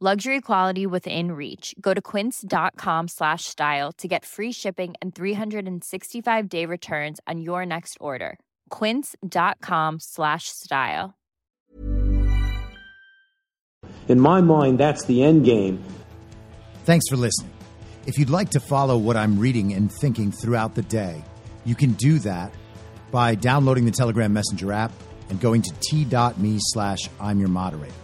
[0.00, 1.72] Luxury quality within reach.
[1.80, 7.64] Go to quince.com slash style to get free shipping and 365 day returns on your
[7.64, 8.40] next order.
[8.70, 11.14] Quince.com slash style.
[14.08, 15.82] In my mind, that's the end game.
[16.84, 17.52] Thanks for listening.
[18.04, 21.24] If you'd like to follow what I'm reading and thinking throughout the day,
[21.64, 22.52] you can do that
[23.12, 24.92] by downloading the Telegram Messenger app
[25.30, 28.03] and going to t.me slash I'm your moderator.